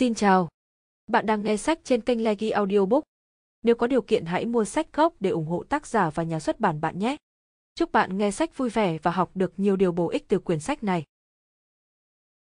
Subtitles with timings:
[0.00, 0.48] Xin chào.
[1.06, 3.04] Bạn đang nghe sách trên kênh Legi Audiobook.
[3.62, 6.40] Nếu có điều kiện hãy mua sách gốc để ủng hộ tác giả và nhà
[6.40, 7.16] xuất bản bạn nhé.
[7.74, 10.60] Chúc bạn nghe sách vui vẻ và học được nhiều điều bổ ích từ quyển
[10.60, 11.04] sách này.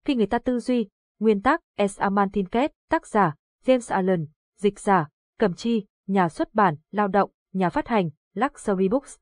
[0.06, 0.88] Khi người ta tư duy,
[1.20, 1.60] nguyên tắc,
[1.90, 2.00] S.
[2.00, 3.36] Amantin Kết, tác giả
[3.66, 5.08] James Allen, dịch giả,
[5.40, 9.16] Cẩm Chi, nhà xuất bản, lao động, nhà phát hành, Luxury Books.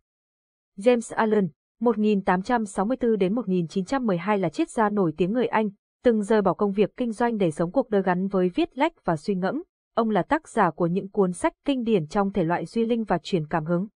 [0.78, 1.50] James Allen,
[1.80, 5.70] 1864 đến 1912 là triết gia nổi tiếng người Anh,
[6.04, 9.06] từng rời bỏ công việc kinh doanh để sống cuộc đời gắn với viết lách
[9.06, 9.64] và suy ngẫm.
[9.96, 13.04] Ông là tác giả của những cuốn sách kinh điển trong thể loại duy linh
[13.04, 13.88] và truyền cảm hứng.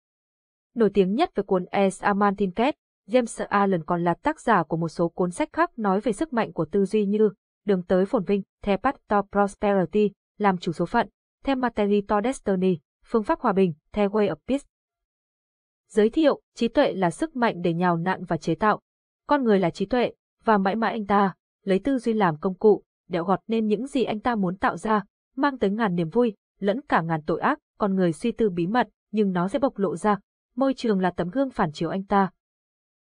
[0.76, 2.14] Nổi tiếng nhất về cuốn As a
[2.56, 2.76] Cat,
[3.08, 6.34] James Allen còn là tác giả của một số cuốn sách khác nói về sức
[6.34, 7.30] mạnh của tư duy như
[7.66, 11.10] Đường tới phồn vinh, The Path to Prosperity, Làm chủ số phận,
[11.44, 14.66] The Matery to Destiny, Phương pháp hòa bình, The Way of Peace.
[15.90, 18.82] Giới thiệu, trí tuệ là sức mạnh để nhào nặn và chế tạo.
[19.28, 20.12] Con người là trí tuệ,
[20.44, 21.34] và mãi mãi anh ta,
[21.66, 24.78] lấy tư duy làm công cụ, đẽo gọt nên những gì anh ta muốn tạo
[24.78, 25.04] ra,
[25.36, 28.68] mang tới ngàn niềm vui, lẫn cả ngàn tội ác, con người suy tư bí
[28.68, 30.20] mật, nhưng nó sẽ bộc lộ ra,
[30.56, 32.30] môi trường là tấm gương phản chiếu anh ta.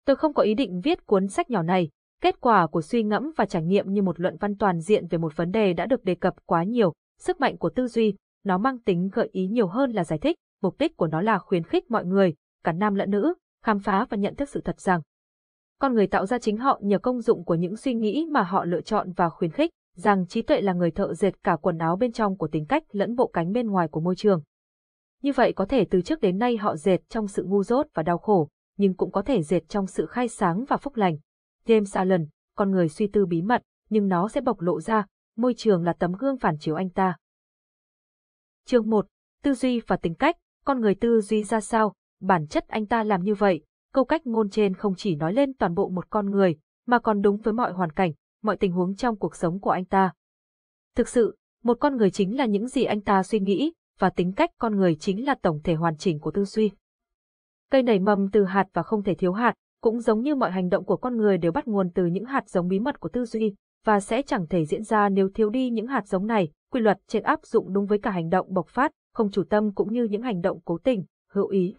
[0.04, 3.32] Tôi không có ý định viết cuốn sách nhỏ này, kết quả của suy ngẫm
[3.36, 6.04] và trải nghiệm như một luận văn toàn diện về một vấn đề đã được
[6.04, 9.66] đề cập quá nhiều, sức mạnh của tư duy, nó mang tính gợi ý nhiều
[9.66, 12.94] hơn là giải thích, mục đích của nó là khuyến khích mọi người, cả nam
[12.94, 15.00] lẫn nữ, khám phá và nhận thức sự thật rằng
[15.78, 18.64] con người tạo ra chính họ nhờ công dụng của những suy nghĩ mà họ
[18.64, 21.96] lựa chọn và khuyến khích, rằng trí tuệ là người thợ dệt cả quần áo
[21.96, 24.42] bên trong của tính cách lẫn bộ cánh bên ngoài của môi trường.
[25.22, 28.02] Như vậy có thể từ trước đến nay họ dệt trong sự ngu dốt và
[28.02, 31.16] đau khổ, nhưng cũng có thể dệt trong sự khai sáng và phúc lành.
[31.66, 35.54] James Allen, con người suy tư bí mật, nhưng nó sẽ bộc lộ ra, môi
[35.56, 37.16] trường là tấm gương phản chiếu anh ta.
[38.64, 39.06] Chương 1.
[39.42, 43.04] Tư duy và tính cách, con người tư duy ra sao, bản chất anh ta
[43.04, 43.64] làm như vậy,
[43.96, 47.22] câu cách ngôn trên không chỉ nói lên toàn bộ một con người, mà còn
[47.22, 50.12] đúng với mọi hoàn cảnh, mọi tình huống trong cuộc sống của anh ta.
[50.96, 54.32] Thực sự, một con người chính là những gì anh ta suy nghĩ, và tính
[54.32, 56.70] cách con người chính là tổng thể hoàn chỉnh của tư duy.
[57.70, 60.68] Cây nảy mầm từ hạt và không thể thiếu hạt, cũng giống như mọi hành
[60.68, 63.24] động của con người đều bắt nguồn từ những hạt giống bí mật của tư
[63.24, 63.54] duy,
[63.84, 66.98] và sẽ chẳng thể diễn ra nếu thiếu đi những hạt giống này, quy luật
[67.08, 70.04] trên áp dụng đúng với cả hành động bộc phát, không chủ tâm cũng như
[70.04, 71.74] những hành động cố tình, hữu ý.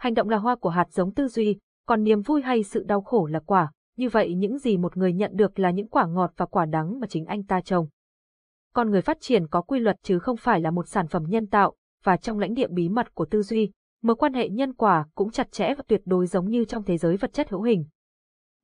[0.00, 3.00] Hành động là hoa của hạt giống tư duy, còn niềm vui hay sự đau
[3.00, 6.32] khổ là quả, như vậy những gì một người nhận được là những quả ngọt
[6.36, 7.88] và quả đắng mà chính anh ta trồng.
[8.74, 11.46] Con người phát triển có quy luật chứ không phải là một sản phẩm nhân
[11.46, 11.74] tạo,
[12.04, 13.70] và trong lãnh địa bí mật của tư duy,
[14.02, 16.98] mối quan hệ nhân quả cũng chặt chẽ và tuyệt đối giống như trong thế
[16.98, 17.84] giới vật chất hữu hình.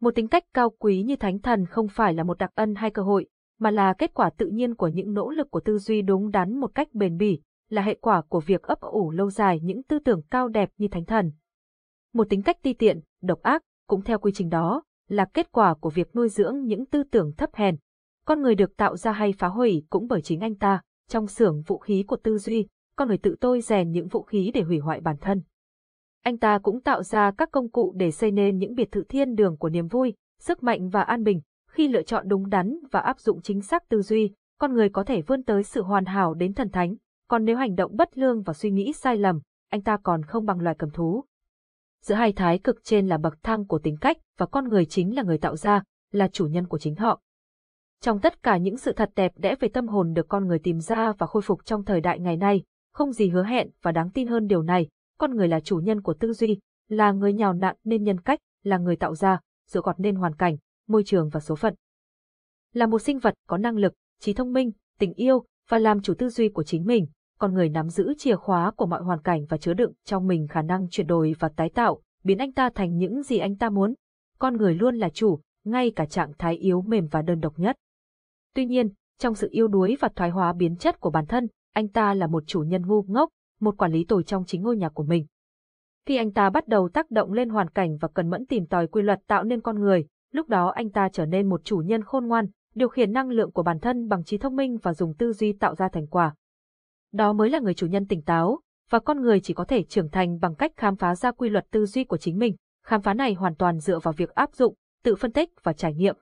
[0.00, 2.90] Một tính cách cao quý như thánh thần không phải là một đặc ân hay
[2.90, 6.02] cơ hội, mà là kết quả tự nhiên của những nỗ lực của tư duy
[6.02, 9.60] đúng đắn một cách bền bỉ, là hệ quả của việc ấp ủ lâu dài
[9.62, 11.32] những tư tưởng cao đẹp như thánh thần.
[12.14, 15.74] Một tính cách ti tiện, độc ác, cũng theo quy trình đó, là kết quả
[15.74, 17.76] của việc nuôi dưỡng những tư tưởng thấp hèn.
[18.26, 21.62] Con người được tạo ra hay phá hủy cũng bởi chính anh ta, trong xưởng
[21.62, 22.66] vũ khí của tư duy,
[22.96, 25.42] con người tự tôi rèn những vũ khí để hủy hoại bản thân.
[26.22, 29.34] Anh ta cũng tạo ra các công cụ để xây nên những biệt thự thiên
[29.34, 31.40] đường của niềm vui, sức mạnh và an bình.
[31.70, 35.04] Khi lựa chọn đúng đắn và áp dụng chính xác tư duy, con người có
[35.04, 36.94] thể vươn tới sự hoàn hảo đến thần thánh,
[37.28, 40.46] còn nếu hành động bất lương và suy nghĩ sai lầm, anh ta còn không
[40.46, 41.24] bằng loài cầm thú.
[42.02, 45.16] Giữa hai thái cực trên là bậc thang của tính cách và con người chính
[45.16, 45.82] là người tạo ra,
[46.12, 47.20] là chủ nhân của chính họ.
[48.00, 50.80] Trong tất cả những sự thật đẹp đẽ về tâm hồn được con người tìm
[50.80, 54.10] ra và khôi phục trong thời đại ngày nay, không gì hứa hẹn và đáng
[54.10, 54.88] tin hơn điều này,
[55.18, 56.58] con người là chủ nhân của tư duy,
[56.88, 60.34] là người nhào nặn nên nhân cách, là người tạo ra, dựa gọt nên hoàn
[60.34, 60.56] cảnh,
[60.88, 61.74] môi trường và số phận.
[62.72, 66.14] Là một sinh vật có năng lực, trí thông minh, tình yêu và làm chủ
[66.14, 67.06] tư duy của chính mình,
[67.38, 70.46] con người nắm giữ chìa khóa của mọi hoàn cảnh và chứa đựng trong mình
[70.48, 73.70] khả năng chuyển đổi và tái tạo, biến anh ta thành những gì anh ta
[73.70, 73.94] muốn.
[74.38, 77.76] Con người luôn là chủ, ngay cả trạng thái yếu mềm và đơn độc nhất.
[78.54, 78.88] Tuy nhiên,
[79.18, 82.26] trong sự yếu đuối và thoái hóa biến chất của bản thân, anh ta là
[82.26, 83.30] một chủ nhân ngu ngốc,
[83.60, 85.26] một quản lý tồi trong chính ngôi nhà của mình.
[86.06, 88.86] Khi anh ta bắt đầu tác động lên hoàn cảnh và cần mẫn tìm tòi
[88.86, 92.02] quy luật tạo nên con người, lúc đó anh ta trở nên một chủ nhân
[92.02, 95.14] khôn ngoan, điều khiển năng lượng của bản thân bằng trí thông minh và dùng
[95.14, 96.34] tư duy tạo ra thành quả.
[97.12, 98.60] Đó mới là người chủ nhân tỉnh táo,
[98.90, 101.66] và con người chỉ có thể trưởng thành bằng cách khám phá ra quy luật
[101.70, 102.56] tư duy của chính mình.
[102.86, 105.94] Khám phá này hoàn toàn dựa vào việc áp dụng, tự phân tích và trải
[105.94, 106.16] nghiệm.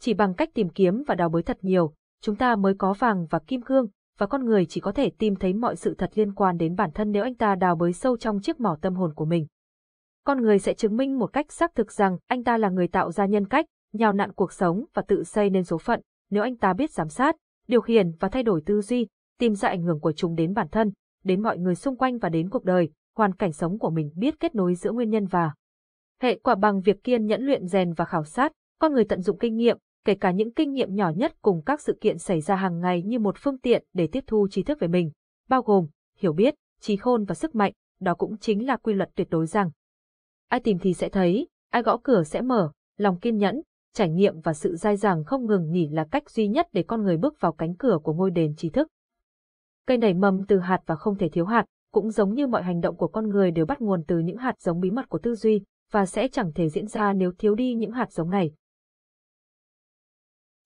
[0.00, 3.26] Chỉ bằng cách tìm kiếm và đào bới thật nhiều, chúng ta mới có vàng
[3.30, 3.86] và kim cương,
[4.18, 6.90] và con người chỉ có thể tìm thấy mọi sự thật liên quan đến bản
[6.94, 9.46] thân nếu anh ta đào bới sâu trong chiếc mỏ tâm hồn của mình.
[10.24, 13.12] Con người sẽ chứng minh một cách xác thực rằng anh ta là người tạo
[13.12, 16.00] ra nhân cách, nhào nặn cuộc sống và tự xây nên số phận,
[16.30, 17.36] nếu anh ta biết giám sát,
[17.68, 19.06] điều khiển và thay đổi tư duy,
[19.38, 20.92] tìm ra ảnh hưởng của chúng đến bản thân,
[21.24, 24.40] đến mọi người xung quanh và đến cuộc đời, hoàn cảnh sống của mình biết
[24.40, 25.54] kết nối giữa nguyên nhân và
[26.22, 29.38] hệ quả bằng việc kiên nhẫn luyện rèn và khảo sát, con người tận dụng
[29.38, 32.56] kinh nghiệm, kể cả những kinh nghiệm nhỏ nhất cùng các sự kiện xảy ra
[32.56, 35.10] hàng ngày như một phương tiện để tiếp thu trí thức về mình,
[35.48, 35.86] bao gồm
[36.18, 39.46] hiểu biết, trí khôn và sức mạnh, đó cũng chính là quy luật tuyệt đối
[39.46, 39.70] rằng
[40.48, 43.62] ai tìm thì sẽ thấy, ai gõ cửa sẽ mở, lòng kiên nhẫn,
[43.94, 47.02] trải nghiệm và sự dai dẳng không ngừng nghỉ là cách duy nhất để con
[47.02, 48.88] người bước vào cánh cửa của ngôi đền trí thức.
[49.86, 52.80] Cây nảy mầm từ hạt và không thể thiếu hạt, cũng giống như mọi hành
[52.80, 55.34] động của con người đều bắt nguồn từ những hạt giống bí mật của tư
[55.34, 55.62] duy,
[55.92, 58.52] và sẽ chẳng thể diễn ra nếu thiếu đi những hạt giống này.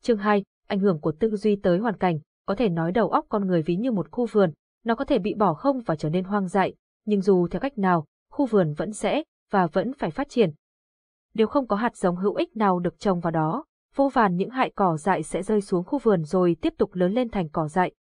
[0.02, 0.44] Chương 2.
[0.68, 3.62] Ảnh hưởng của tư duy tới hoàn cảnh, có thể nói đầu óc con người
[3.62, 4.52] ví như một khu vườn,
[4.84, 6.74] nó có thể bị bỏ không và trở nên hoang dại,
[7.04, 10.50] nhưng dù theo cách nào, khu vườn vẫn sẽ, và vẫn phải phát triển.
[11.34, 13.64] Nếu không có hạt giống hữu ích nào được trồng vào đó,
[13.94, 17.12] vô vàn những hại cỏ dại sẽ rơi xuống khu vườn rồi tiếp tục lớn
[17.12, 17.92] lên thành cỏ dại.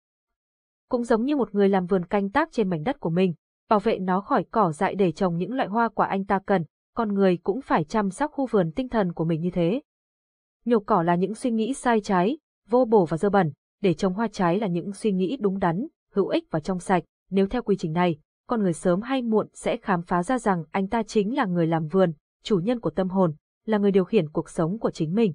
[0.89, 3.33] Cũng giống như một người làm vườn canh tác trên mảnh đất của mình,
[3.69, 6.63] bảo vệ nó khỏi cỏ dại để trồng những loại hoa quả anh ta cần,
[6.95, 9.81] con người cũng phải chăm sóc khu vườn tinh thần của mình như thế.
[10.65, 12.37] Nhổ cỏ là những suy nghĩ sai trái,
[12.69, 13.51] vô bổ và dơ bẩn,
[13.81, 17.03] để trồng hoa trái là những suy nghĩ đúng đắn, hữu ích và trong sạch.
[17.29, 20.63] Nếu theo quy trình này, con người sớm hay muộn sẽ khám phá ra rằng
[20.71, 22.13] anh ta chính là người làm vườn,
[22.43, 25.33] chủ nhân của tâm hồn, là người điều khiển cuộc sống của chính mình.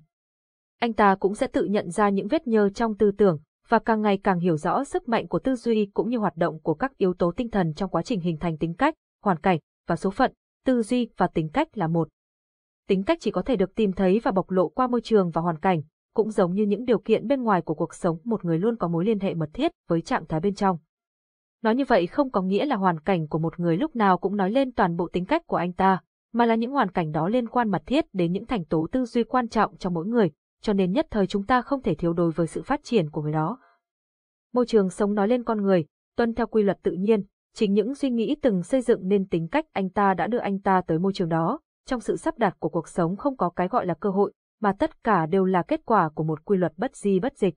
[0.78, 4.02] Anh ta cũng sẽ tự nhận ra những vết nhơ trong tư tưởng, và càng
[4.02, 6.98] ngày càng hiểu rõ sức mạnh của tư duy cũng như hoạt động của các
[6.98, 9.58] yếu tố tinh thần trong quá trình hình thành tính cách, hoàn cảnh
[9.88, 10.32] và số phận,
[10.66, 12.08] tư duy và tính cách là một.
[12.88, 15.40] Tính cách chỉ có thể được tìm thấy và bộc lộ qua môi trường và
[15.40, 15.82] hoàn cảnh,
[16.14, 18.88] cũng giống như những điều kiện bên ngoài của cuộc sống một người luôn có
[18.88, 20.78] mối liên hệ mật thiết với trạng thái bên trong.
[21.62, 24.36] Nói như vậy không có nghĩa là hoàn cảnh của một người lúc nào cũng
[24.36, 26.00] nói lên toàn bộ tính cách của anh ta,
[26.32, 29.04] mà là những hoàn cảnh đó liên quan mật thiết đến những thành tố tư
[29.04, 30.30] duy quan trọng trong mỗi người,
[30.64, 33.22] cho nên nhất thời chúng ta không thể thiếu đối với sự phát triển của
[33.22, 33.58] người đó.
[34.52, 35.84] Môi trường sống nói lên con người,
[36.16, 37.24] tuân theo quy luật tự nhiên,
[37.54, 40.60] chính những suy nghĩ từng xây dựng nên tính cách anh ta đã đưa anh
[40.60, 43.68] ta tới môi trường đó, trong sự sắp đặt của cuộc sống không có cái
[43.68, 46.72] gọi là cơ hội, mà tất cả đều là kết quả của một quy luật
[46.76, 47.54] bất di bất dịch.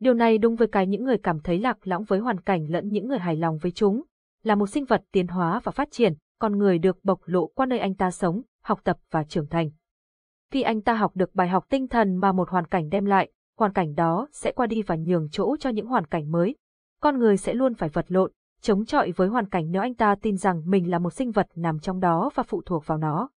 [0.00, 2.88] Điều này đúng với cái những người cảm thấy lạc lõng với hoàn cảnh lẫn
[2.88, 4.02] những người hài lòng với chúng,
[4.42, 7.66] là một sinh vật tiến hóa và phát triển, con người được bộc lộ qua
[7.66, 9.70] nơi anh ta sống, học tập và trưởng thành.
[10.50, 13.30] Khi anh ta học được bài học tinh thần mà một hoàn cảnh đem lại,
[13.58, 16.56] hoàn cảnh đó sẽ qua đi và nhường chỗ cho những hoàn cảnh mới.
[17.00, 20.14] Con người sẽ luôn phải vật lộn, chống chọi với hoàn cảnh nếu anh ta
[20.22, 23.30] tin rằng mình là một sinh vật nằm trong đó và phụ thuộc vào nó.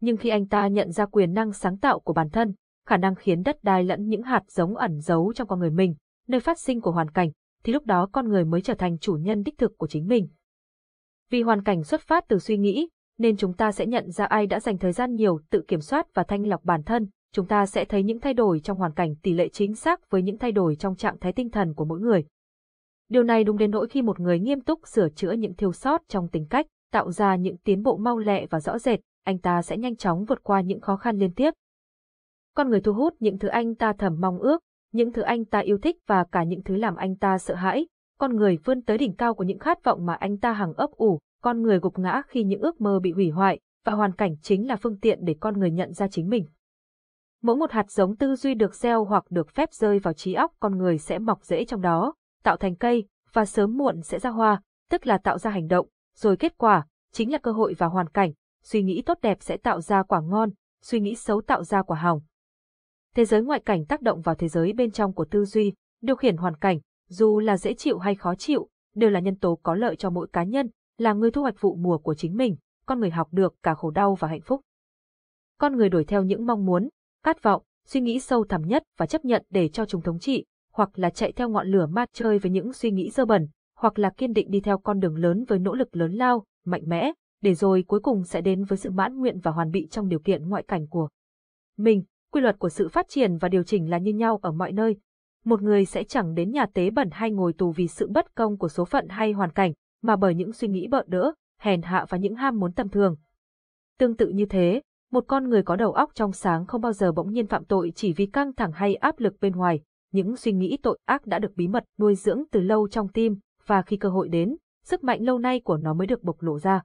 [0.00, 2.54] Nhưng khi anh ta nhận ra quyền năng sáng tạo của bản thân,
[2.86, 5.94] khả năng khiến đất đai lẫn những hạt giống ẩn giấu trong con người mình,
[6.28, 7.30] nơi phát sinh của hoàn cảnh,
[7.64, 10.28] thì lúc đó con người mới trở thành chủ nhân đích thực của chính mình.
[11.30, 12.88] Vì hoàn cảnh xuất phát từ suy nghĩ,
[13.18, 16.14] nên chúng ta sẽ nhận ra ai đã dành thời gian nhiều tự kiểm soát
[16.14, 19.14] và thanh lọc bản thân, chúng ta sẽ thấy những thay đổi trong hoàn cảnh
[19.22, 22.00] tỷ lệ chính xác với những thay đổi trong trạng thái tinh thần của mỗi
[22.00, 22.24] người.
[23.08, 26.02] Điều này đúng đến nỗi khi một người nghiêm túc sửa chữa những thiếu sót
[26.08, 29.62] trong tính cách, tạo ra những tiến bộ mau lẹ và rõ rệt, anh ta
[29.62, 31.50] sẽ nhanh chóng vượt qua những khó khăn liên tiếp.
[32.54, 34.62] Con người thu hút những thứ anh ta thầm mong ước,
[34.92, 37.86] những thứ anh ta yêu thích và cả những thứ làm anh ta sợ hãi.
[38.18, 40.90] Con người vươn tới đỉnh cao của những khát vọng mà anh ta hằng ấp
[40.90, 44.36] ủ, con người gục ngã khi những ước mơ bị hủy hoại, và hoàn cảnh
[44.42, 46.46] chính là phương tiện để con người nhận ra chính mình.
[47.42, 50.52] Mỗi một hạt giống tư duy được gieo hoặc được phép rơi vào trí óc
[50.60, 54.30] con người sẽ mọc rễ trong đó, tạo thành cây, và sớm muộn sẽ ra
[54.30, 57.86] hoa, tức là tạo ra hành động, rồi kết quả, chính là cơ hội và
[57.86, 60.50] hoàn cảnh, suy nghĩ tốt đẹp sẽ tạo ra quả ngon,
[60.82, 62.20] suy nghĩ xấu tạo ra quả hỏng.
[63.14, 66.16] Thế giới ngoại cảnh tác động vào thế giới bên trong của tư duy, điều
[66.16, 66.78] khiển hoàn cảnh,
[67.08, 70.26] dù là dễ chịu hay khó chịu, đều là nhân tố có lợi cho mỗi
[70.32, 73.54] cá nhân, là người thu hoạch vụ mùa của chính mình, con người học được
[73.62, 74.60] cả khổ đau và hạnh phúc.
[75.58, 76.88] Con người đuổi theo những mong muốn,
[77.24, 80.44] khát vọng, suy nghĩ sâu thẳm nhất và chấp nhận để cho chúng thống trị,
[80.72, 83.98] hoặc là chạy theo ngọn lửa mát chơi với những suy nghĩ dơ bẩn, hoặc
[83.98, 87.12] là kiên định đi theo con đường lớn với nỗ lực lớn lao, mạnh mẽ,
[87.42, 90.18] để rồi cuối cùng sẽ đến với sự mãn nguyện và hoàn bị trong điều
[90.18, 91.08] kiện ngoại cảnh của
[91.76, 92.02] mình.
[92.32, 94.96] Quy luật của sự phát triển và điều chỉnh là như nhau ở mọi nơi.
[95.44, 98.58] Một người sẽ chẳng đến nhà tế bẩn hay ngồi tù vì sự bất công
[98.58, 99.72] của số phận hay hoàn cảnh,
[100.06, 103.16] mà bởi những suy nghĩ bợn đỡ, hèn hạ và những ham muốn tầm thường.
[103.98, 107.12] Tương tự như thế, một con người có đầu óc trong sáng không bao giờ
[107.12, 109.80] bỗng nhiên phạm tội chỉ vì căng thẳng hay áp lực bên ngoài,
[110.12, 113.38] những suy nghĩ tội ác đã được bí mật nuôi dưỡng từ lâu trong tim,
[113.66, 116.58] và khi cơ hội đến, sức mạnh lâu nay của nó mới được bộc lộ
[116.58, 116.82] ra.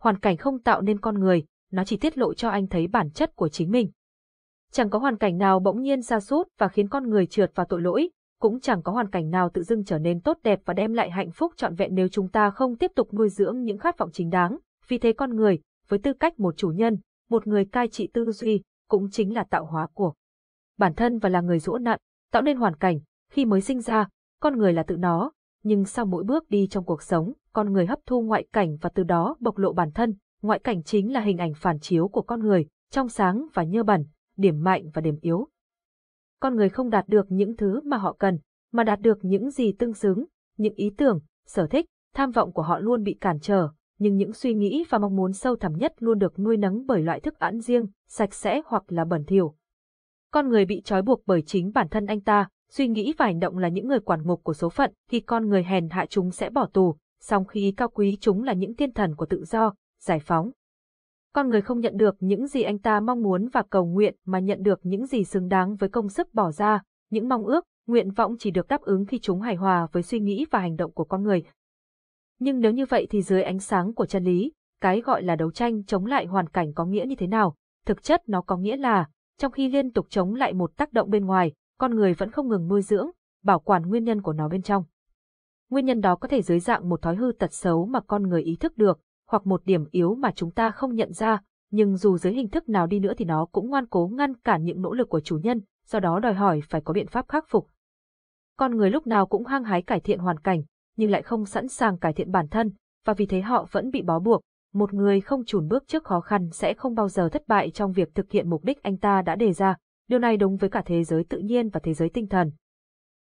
[0.00, 3.10] Hoàn cảnh không tạo nên con người, nó chỉ tiết lộ cho anh thấy bản
[3.10, 3.90] chất của chính mình.
[4.72, 7.66] Chẳng có hoàn cảnh nào bỗng nhiên xa sút và khiến con người trượt vào
[7.66, 10.74] tội lỗi, cũng chẳng có hoàn cảnh nào tự dưng trở nên tốt đẹp và
[10.74, 13.78] đem lại hạnh phúc trọn vẹn nếu chúng ta không tiếp tục nuôi dưỡng những
[13.78, 14.58] khát vọng chính đáng.
[14.88, 16.98] Vì thế con người, với tư cách một chủ nhân,
[17.30, 20.14] một người cai trị tư duy, cũng chính là tạo hóa của
[20.78, 21.98] bản thân và là người rũ nặn,
[22.32, 24.08] tạo nên hoàn cảnh, khi mới sinh ra,
[24.40, 25.32] con người là tự nó,
[25.62, 28.90] nhưng sau mỗi bước đi trong cuộc sống, con người hấp thu ngoại cảnh và
[28.94, 32.22] từ đó bộc lộ bản thân, ngoại cảnh chính là hình ảnh phản chiếu của
[32.22, 34.04] con người, trong sáng và nhơ bẩn,
[34.36, 35.48] điểm mạnh và điểm yếu
[36.40, 38.38] con người không đạt được những thứ mà họ cần,
[38.72, 40.24] mà đạt được những gì tương xứng,
[40.56, 43.68] những ý tưởng, sở thích, tham vọng của họ luôn bị cản trở,
[43.98, 47.02] nhưng những suy nghĩ và mong muốn sâu thẳm nhất luôn được nuôi nấng bởi
[47.02, 49.54] loại thức ăn riêng, sạch sẽ hoặc là bẩn thỉu.
[50.32, 53.38] Con người bị trói buộc bởi chính bản thân anh ta, suy nghĩ và hành
[53.38, 56.30] động là những người quản ngục của số phận, thì con người hèn hạ chúng
[56.30, 59.74] sẽ bỏ tù, song khi cao quý chúng là những thiên thần của tự do,
[60.00, 60.50] giải phóng.
[61.32, 64.38] Con người không nhận được những gì anh ta mong muốn và cầu nguyện mà
[64.38, 68.10] nhận được những gì xứng đáng với công sức bỏ ra, những mong ước, nguyện
[68.10, 70.92] vọng chỉ được đáp ứng khi chúng hài hòa với suy nghĩ và hành động
[70.92, 71.44] của con người.
[72.38, 75.50] Nhưng nếu như vậy thì dưới ánh sáng của chân lý, cái gọi là đấu
[75.50, 77.54] tranh chống lại hoàn cảnh có nghĩa như thế nào?
[77.86, 79.08] Thực chất nó có nghĩa là,
[79.38, 82.48] trong khi liên tục chống lại một tác động bên ngoài, con người vẫn không
[82.48, 83.10] ngừng nuôi dưỡng,
[83.44, 84.84] bảo quản nguyên nhân của nó bên trong.
[85.70, 88.42] Nguyên nhân đó có thể dưới dạng một thói hư tật xấu mà con người
[88.42, 92.18] ý thức được, hoặc một điểm yếu mà chúng ta không nhận ra, nhưng dù
[92.18, 94.92] dưới hình thức nào đi nữa thì nó cũng ngoan cố ngăn cản những nỗ
[94.92, 97.68] lực của chủ nhân, do đó đòi hỏi phải có biện pháp khắc phục.
[98.56, 100.62] Con người lúc nào cũng hăng hái cải thiện hoàn cảnh,
[100.96, 102.72] nhưng lại không sẵn sàng cải thiện bản thân,
[103.04, 104.40] và vì thế họ vẫn bị bó buộc.
[104.74, 107.92] Một người không chùn bước trước khó khăn sẽ không bao giờ thất bại trong
[107.92, 109.76] việc thực hiện mục đích anh ta đã đề ra,
[110.08, 112.52] điều này đúng với cả thế giới tự nhiên và thế giới tinh thần.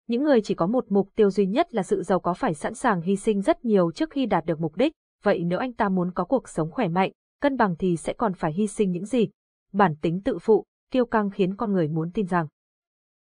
[0.08, 2.74] Những người chỉ có một mục tiêu duy nhất là sự giàu có phải sẵn
[2.74, 4.94] sàng hy sinh rất nhiều trước khi đạt được mục đích,
[5.24, 7.12] vậy nếu anh ta muốn có cuộc sống khỏe mạnh,
[7.42, 9.30] cân bằng thì sẽ còn phải hy sinh những gì?
[9.74, 12.48] Bản tính tự phụ, kiêu căng khiến con người muốn tin rằng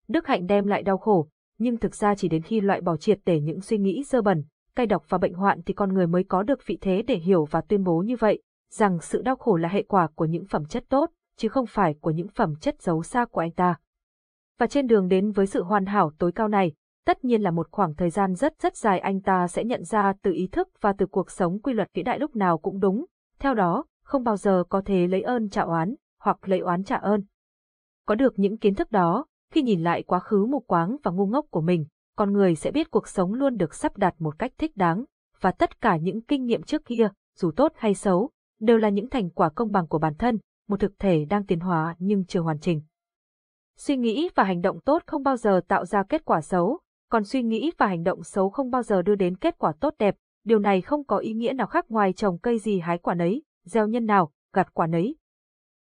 [0.08, 1.28] đức hạnh đem lại đau khổ,
[1.58, 4.44] nhưng thực ra chỉ đến khi loại bỏ triệt để những suy nghĩ dơ bẩn,
[4.76, 7.44] cay độc và bệnh hoạn thì con người mới có được vị thế để hiểu
[7.44, 10.64] và tuyên bố như vậy, rằng sự đau khổ là hệ quả của những phẩm
[10.64, 13.74] chất tốt, chứ không phải của những phẩm chất xấu xa của anh ta.
[14.58, 16.72] Và trên đường đến với sự hoàn hảo tối cao này,
[17.08, 20.12] tất nhiên là một khoảng thời gian rất rất dài anh ta sẽ nhận ra
[20.22, 23.04] từ ý thức và từ cuộc sống quy luật vĩ đại lúc nào cũng đúng,
[23.40, 26.96] theo đó, không bao giờ có thể lấy ơn trả oán, hoặc lấy oán trả
[26.96, 27.22] ơn.
[28.06, 31.26] Có được những kiến thức đó, khi nhìn lại quá khứ mù quáng và ngu
[31.26, 31.86] ngốc của mình,
[32.16, 35.04] con người sẽ biết cuộc sống luôn được sắp đặt một cách thích đáng,
[35.40, 39.10] và tất cả những kinh nghiệm trước kia, dù tốt hay xấu, đều là những
[39.10, 40.38] thành quả công bằng của bản thân,
[40.68, 42.82] một thực thể đang tiến hóa nhưng chưa hoàn chỉnh.
[43.76, 47.24] Suy nghĩ và hành động tốt không bao giờ tạo ra kết quả xấu, còn
[47.24, 50.16] suy nghĩ và hành động xấu không bao giờ đưa đến kết quả tốt đẹp,
[50.44, 53.42] điều này không có ý nghĩa nào khác ngoài trồng cây gì hái quả nấy,
[53.64, 55.16] gieo nhân nào, gặt quả nấy.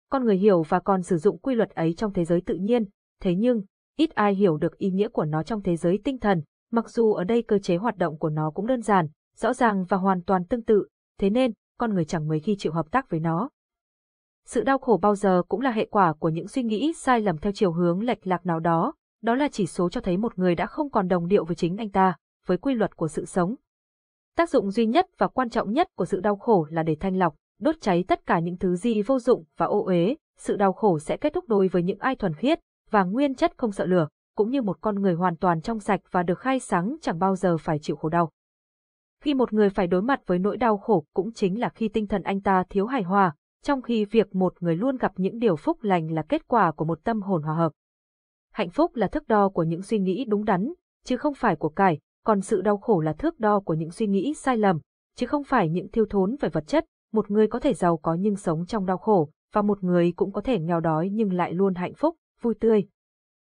[0.09, 2.85] Con người hiểu và còn sử dụng quy luật ấy trong thế giới tự nhiên,
[3.21, 3.61] thế nhưng,
[3.97, 6.41] ít ai hiểu được ý nghĩa của nó trong thế giới tinh thần,
[6.71, 9.85] mặc dù ở đây cơ chế hoạt động của nó cũng đơn giản, rõ ràng
[9.89, 10.87] và hoàn toàn tương tự,
[11.19, 13.49] thế nên, con người chẳng mấy khi chịu hợp tác với nó.
[14.45, 17.37] Sự đau khổ bao giờ cũng là hệ quả của những suy nghĩ sai lầm
[17.37, 18.93] theo chiều hướng lệch lạc nào đó,
[19.25, 21.77] đó là chỉ số cho thấy một người đã không còn đồng điệu với chính
[21.77, 22.15] anh ta,
[22.45, 23.55] với quy luật của sự sống.
[24.35, 27.17] Tác dụng duy nhất và quan trọng nhất của sự đau khổ là để thanh
[27.17, 30.73] lọc, đốt cháy tất cả những thứ gì vô dụng và ô uế, sự đau
[30.73, 33.85] khổ sẽ kết thúc đối với những ai thuần khiết và nguyên chất không sợ
[33.85, 37.19] lửa, cũng như một con người hoàn toàn trong sạch và được khai sáng chẳng
[37.19, 38.31] bao giờ phải chịu khổ đau.
[39.21, 42.07] Khi một người phải đối mặt với nỗi đau khổ cũng chính là khi tinh
[42.07, 45.55] thần anh ta thiếu hài hòa, trong khi việc một người luôn gặp những điều
[45.55, 47.71] phúc lành là kết quả của một tâm hồn hòa hợp.
[48.55, 50.73] Hạnh phúc là thước đo của những suy nghĩ đúng đắn,
[51.05, 54.07] chứ không phải của cải, còn sự đau khổ là thước đo của những suy
[54.07, 54.79] nghĩ sai lầm,
[55.15, 56.85] chứ không phải những thiêu thốn về vật chất.
[57.13, 60.31] Một người có thể giàu có nhưng sống trong đau khổ, và một người cũng
[60.31, 62.87] có thể nghèo đói nhưng lại luôn hạnh phúc, vui tươi.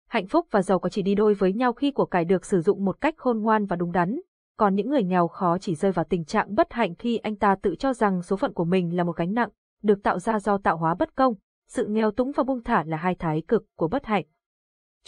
[0.09, 2.61] Hạnh phúc và giàu có chỉ đi đôi với nhau khi của cải được sử
[2.61, 4.21] dụng một cách khôn ngoan và đúng đắn,
[4.57, 7.57] còn những người nghèo khó chỉ rơi vào tình trạng bất hạnh khi anh ta
[7.63, 9.51] tự cho rằng số phận của mình là một gánh nặng,
[9.83, 11.35] được tạo ra do tạo hóa bất công.
[11.69, 14.25] Sự nghèo túng và buông thả là hai thái cực của bất hạnh.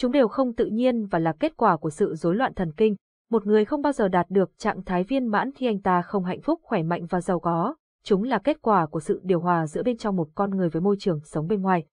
[0.01, 2.95] Chúng đều không tự nhiên và là kết quả của sự rối loạn thần kinh.
[3.29, 6.23] Một người không bao giờ đạt được trạng thái viên mãn khi anh ta không
[6.23, 7.75] hạnh phúc, khỏe mạnh và giàu có.
[8.03, 10.81] Chúng là kết quả của sự điều hòa giữa bên trong một con người với
[10.81, 11.85] môi trường sống bên ngoài.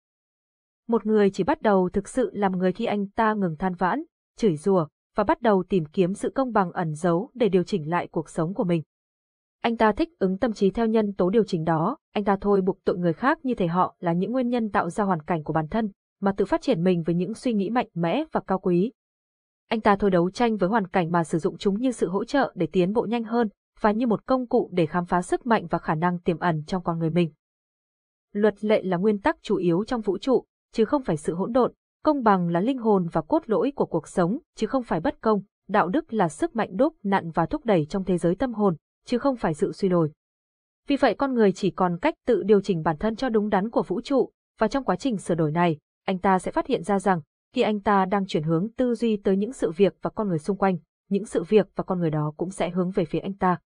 [0.89, 4.03] Một người chỉ bắt đầu thực sự làm người khi anh ta ngừng than vãn,
[4.37, 4.87] chửi rủa
[5.17, 8.31] và bắt đầu tìm kiếm sự công bằng ẩn giấu để điều chỉnh lại cuộc
[8.31, 8.83] sống của mình.
[9.61, 12.61] Anh ta thích ứng tâm trí theo nhân tố điều chỉnh đó, anh ta thôi
[12.61, 15.45] buộc tội người khác như thể họ là những nguyên nhân tạo ra hoàn cảnh
[15.45, 18.41] của bản thân, mà tự phát triển mình với những suy nghĩ mạnh mẽ và
[18.47, 18.93] cao quý.
[19.69, 22.25] Anh ta thôi đấu tranh với hoàn cảnh mà sử dụng chúng như sự hỗ
[22.25, 23.49] trợ để tiến bộ nhanh hơn,
[23.81, 26.65] và như một công cụ để khám phá sức mạnh và khả năng tiềm ẩn
[26.67, 27.33] trong con người mình.
[28.33, 31.53] Luật lệ là nguyên tắc chủ yếu trong vũ trụ, chứ không phải sự hỗn
[31.53, 31.73] độn,
[32.05, 35.21] công bằng là linh hồn và cốt lõi của cuộc sống, chứ không phải bất
[35.21, 38.55] công, đạo đức là sức mạnh đúc nặn và thúc đẩy trong thế giới tâm
[38.55, 40.11] hồn, chứ không phải sự suy đồi.
[40.87, 43.71] Vì vậy con người chỉ còn cách tự điều chỉnh bản thân cho đúng đắn
[43.71, 46.83] của vũ trụ, và trong quá trình sửa đổi này, anh ta sẽ phát hiện
[46.83, 47.21] ra rằng,
[47.53, 50.39] khi anh ta đang chuyển hướng tư duy tới những sự việc và con người
[50.39, 50.77] xung quanh,
[51.09, 53.59] những sự việc và con người đó cũng sẽ hướng về phía anh ta.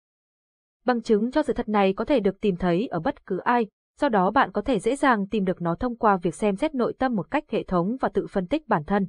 [0.84, 3.66] Bằng chứng cho sự thật này có thể được tìm thấy ở bất cứ ai,
[4.00, 6.74] do đó bạn có thể dễ dàng tìm được nó thông qua việc xem xét
[6.74, 9.06] nội tâm một cách hệ thống và tự phân tích bản thân.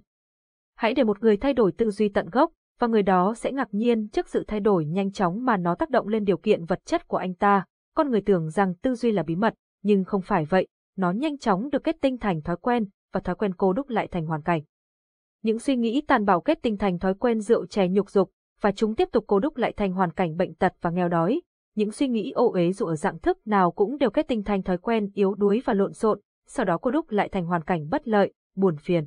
[0.75, 3.67] Hãy để một người thay đổi tư duy tận gốc, và người đó sẽ ngạc
[3.71, 6.79] nhiên trước sự thay đổi nhanh chóng mà nó tác động lên điều kiện vật
[6.85, 7.65] chất của anh ta.
[7.95, 11.37] Con người tưởng rằng tư duy là bí mật, nhưng không phải vậy, nó nhanh
[11.37, 14.41] chóng được kết tinh thành thói quen, và thói quen cô đúc lại thành hoàn
[14.41, 14.61] cảnh.
[15.43, 18.71] Những suy nghĩ tàn bạo kết tinh thành thói quen rượu chè nhục dục, và
[18.71, 21.41] chúng tiếp tục cô đúc lại thành hoàn cảnh bệnh tật và nghèo đói.
[21.75, 24.63] Những suy nghĩ ô uế dù ở dạng thức nào cũng đều kết tinh thành
[24.63, 27.89] thói quen yếu đuối và lộn xộn, sau đó cô đúc lại thành hoàn cảnh
[27.89, 29.05] bất lợi, buồn phiền.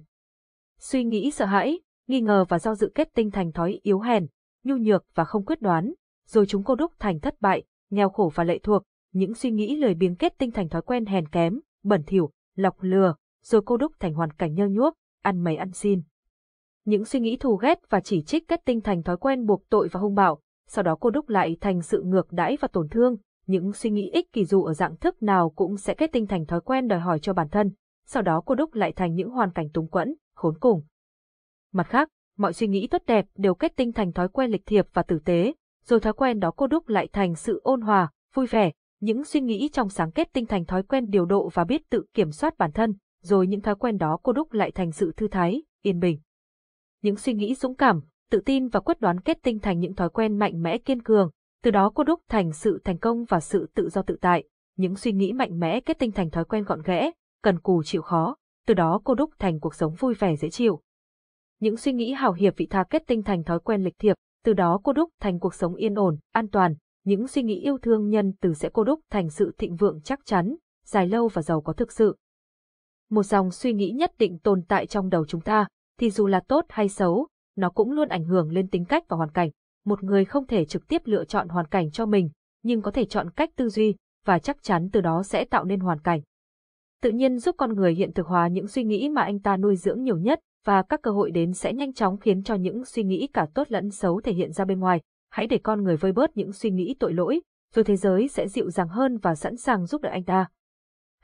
[0.80, 4.26] Suy nghĩ sợ hãi, nghi ngờ và do dự kết tinh thành thói yếu hèn,
[4.64, 5.94] nhu nhược và không quyết đoán,
[6.26, 8.82] rồi chúng cô đúc thành thất bại, nghèo khổ và lệ thuộc,
[9.12, 12.76] những suy nghĩ lười biếng kết tinh thành thói quen hèn kém, bẩn thỉu, lọc
[12.80, 13.14] lừa,
[13.44, 16.02] rồi cô đúc thành hoàn cảnh nhơ nhuốc, ăn mày ăn xin.
[16.84, 19.88] Những suy nghĩ thù ghét và chỉ trích kết tinh thành thói quen buộc tội
[19.92, 23.16] và hung bạo, sau đó cô đúc lại thành sự ngược đãi và tổn thương,
[23.46, 26.46] những suy nghĩ ích kỷ dù ở dạng thức nào cũng sẽ kết tinh thành
[26.46, 27.70] thói quen đòi hỏi cho bản thân,
[28.06, 30.82] sau đó cô đúc lại thành những hoàn cảnh túng quẫn, khốn cùng.
[31.72, 32.08] Mặt khác,
[32.38, 35.18] mọi suy nghĩ tốt đẹp đều kết tinh thành thói quen lịch thiệp và tử
[35.24, 39.24] tế, rồi thói quen đó cô đúc lại thành sự ôn hòa, vui vẻ, những
[39.24, 42.30] suy nghĩ trong sáng kết tinh thành thói quen điều độ và biết tự kiểm
[42.32, 45.62] soát bản thân, rồi những thói quen đó cô đúc lại thành sự thư thái,
[45.82, 46.18] yên bình.
[47.02, 48.00] Những suy nghĩ dũng cảm,
[48.30, 51.30] tự tin và quyết đoán kết tinh thành những thói quen mạnh mẽ kiên cường,
[51.62, 54.44] từ đó cô đúc thành sự thành công và sự tự do tự tại.
[54.76, 57.10] Những suy nghĩ mạnh mẽ kết tinh thành thói quen gọn ghẽ,
[57.42, 60.80] cần cù chịu khó, từ đó cô đúc thành cuộc sống vui vẻ dễ chịu.
[61.60, 64.52] Những suy nghĩ hào hiệp vị tha kết tinh thành thói quen lịch thiệp, từ
[64.52, 66.74] đó cô đúc thành cuộc sống yên ổn, an toàn.
[67.04, 70.20] Những suy nghĩ yêu thương nhân từ sẽ cô đúc thành sự thịnh vượng chắc
[70.24, 72.16] chắn, dài lâu và giàu có thực sự.
[73.14, 75.66] Một dòng suy nghĩ nhất định tồn tại trong đầu chúng ta,
[76.00, 79.16] thì dù là tốt hay xấu, nó cũng luôn ảnh hưởng lên tính cách và
[79.16, 79.50] hoàn cảnh.
[79.84, 82.30] Một người không thể trực tiếp lựa chọn hoàn cảnh cho mình,
[82.62, 83.94] nhưng có thể chọn cách tư duy,
[84.24, 86.20] và chắc chắn từ đó sẽ tạo nên hoàn cảnh.
[87.02, 89.76] Tự nhiên giúp con người hiện thực hóa những suy nghĩ mà anh ta nuôi
[89.76, 93.02] dưỡng nhiều nhất, và các cơ hội đến sẽ nhanh chóng khiến cho những suy
[93.02, 95.00] nghĩ cả tốt lẫn xấu thể hiện ra bên ngoài.
[95.30, 97.40] Hãy để con người vơi bớt những suy nghĩ tội lỗi,
[97.74, 100.46] rồi thế giới sẽ dịu dàng hơn và sẵn sàng giúp đỡ anh ta.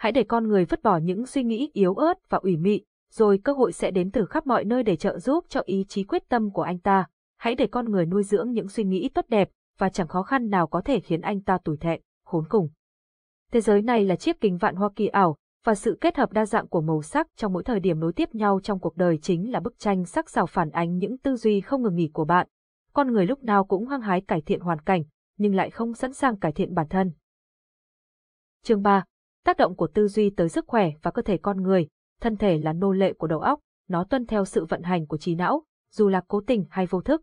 [0.00, 3.40] Hãy để con người vứt bỏ những suy nghĩ yếu ớt và ủy mị, rồi
[3.44, 6.28] cơ hội sẽ đến từ khắp mọi nơi để trợ giúp cho ý chí quyết
[6.28, 7.06] tâm của anh ta.
[7.36, 10.50] Hãy để con người nuôi dưỡng những suy nghĩ tốt đẹp, và chẳng khó khăn
[10.50, 12.68] nào có thể khiến anh ta tủi thẹn, khốn cùng.
[13.52, 16.46] Thế giới này là chiếc kính vạn hoa kỳ ảo, và sự kết hợp đa
[16.46, 19.52] dạng của màu sắc trong mỗi thời điểm nối tiếp nhau trong cuộc đời chính
[19.52, 22.46] là bức tranh sắc sảo phản ánh những tư duy không ngừng nghỉ của bạn.
[22.92, 25.02] Con người lúc nào cũng hăng hái cải thiện hoàn cảnh,
[25.38, 27.12] nhưng lại không sẵn sàng cải thiện bản thân.
[28.62, 29.04] Chương 3.
[29.44, 31.88] Tác động của tư duy tới sức khỏe và cơ thể con người,
[32.20, 35.16] thân thể là nô lệ của đầu óc, nó tuân theo sự vận hành của
[35.16, 37.22] trí não, dù là cố tình hay vô thức.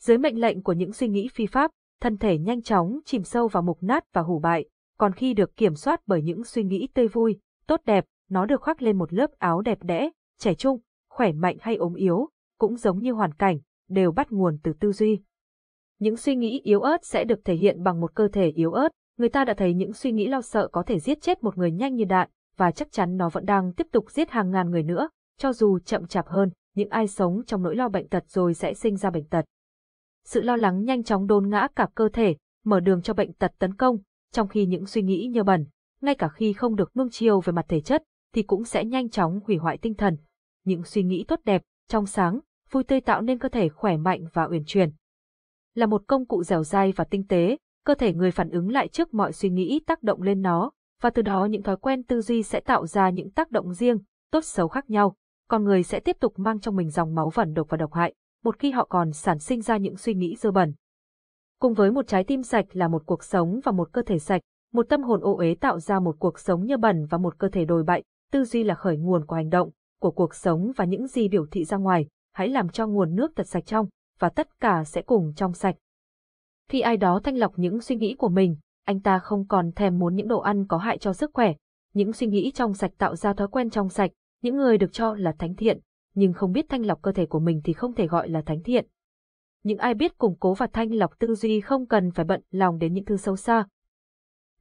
[0.00, 3.48] Dưới mệnh lệnh của những suy nghĩ phi pháp, thân thể nhanh chóng chìm sâu
[3.48, 6.88] vào mục nát và hủ bại, còn khi được kiểm soát bởi những suy nghĩ
[6.94, 10.80] tươi vui, tốt đẹp, nó được khoác lên một lớp áo đẹp đẽ, trẻ trung,
[11.10, 14.92] khỏe mạnh hay ốm yếu, cũng giống như hoàn cảnh, đều bắt nguồn từ tư
[14.92, 15.20] duy.
[15.98, 18.88] Những suy nghĩ yếu ớt sẽ được thể hiện bằng một cơ thể yếu ớt,
[19.20, 21.70] người ta đã thấy những suy nghĩ lo sợ có thể giết chết một người
[21.70, 24.82] nhanh như đạn, và chắc chắn nó vẫn đang tiếp tục giết hàng ngàn người
[24.82, 28.54] nữa, cho dù chậm chạp hơn, những ai sống trong nỗi lo bệnh tật rồi
[28.54, 29.44] sẽ sinh ra bệnh tật.
[30.24, 33.52] Sự lo lắng nhanh chóng đôn ngã cả cơ thể, mở đường cho bệnh tật
[33.58, 33.96] tấn công,
[34.32, 35.66] trong khi những suy nghĩ nhơ bẩn,
[36.00, 38.02] ngay cả khi không được nung chiều về mặt thể chất,
[38.34, 40.16] thì cũng sẽ nhanh chóng hủy hoại tinh thần.
[40.64, 44.24] Những suy nghĩ tốt đẹp, trong sáng, vui tươi tạo nên cơ thể khỏe mạnh
[44.32, 44.90] và uyển chuyển.
[45.74, 48.88] Là một công cụ dẻo dai và tinh tế, cơ thể người phản ứng lại
[48.88, 52.20] trước mọi suy nghĩ tác động lên nó, và từ đó những thói quen tư
[52.20, 53.98] duy sẽ tạo ra những tác động riêng,
[54.30, 55.16] tốt xấu khác nhau.
[55.48, 58.14] Con người sẽ tiếp tục mang trong mình dòng máu vẩn độc và độc hại,
[58.44, 60.74] một khi họ còn sản sinh ra những suy nghĩ dơ bẩn.
[61.60, 64.42] Cùng với một trái tim sạch là một cuộc sống và một cơ thể sạch,
[64.72, 67.48] một tâm hồn ô uế tạo ra một cuộc sống nhơ bẩn và một cơ
[67.48, 70.84] thể đồi bại, tư duy là khởi nguồn của hành động, của cuộc sống và
[70.84, 73.86] những gì biểu thị ra ngoài, hãy làm cho nguồn nước thật sạch trong,
[74.18, 75.76] và tất cả sẽ cùng trong sạch.
[76.70, 79.98] Khi ai đó thanh lọc những suy nghĩ của mình, anh ta không còn thèm
[79.98, 81.54] muốn những đồ ăn có hại cho sức khỏe.
[81.94, 84.10] Những suy nghĩ trong sạch tạo ra thói quen trong sạch,
[84.42, 85.80] những người được cho là thánh thiện,
[86.14, 88.62] nhưng không biết thanh lọc cơ thể của mình thì không thể gọi là thánh
[88.62, 88.86] thiện.
[89.62, 92.78] Những ai biết củng cố và thanh lọc tư duy không cần phải bận lòng
[92.78, 93.66] đến những thứ sâu xa,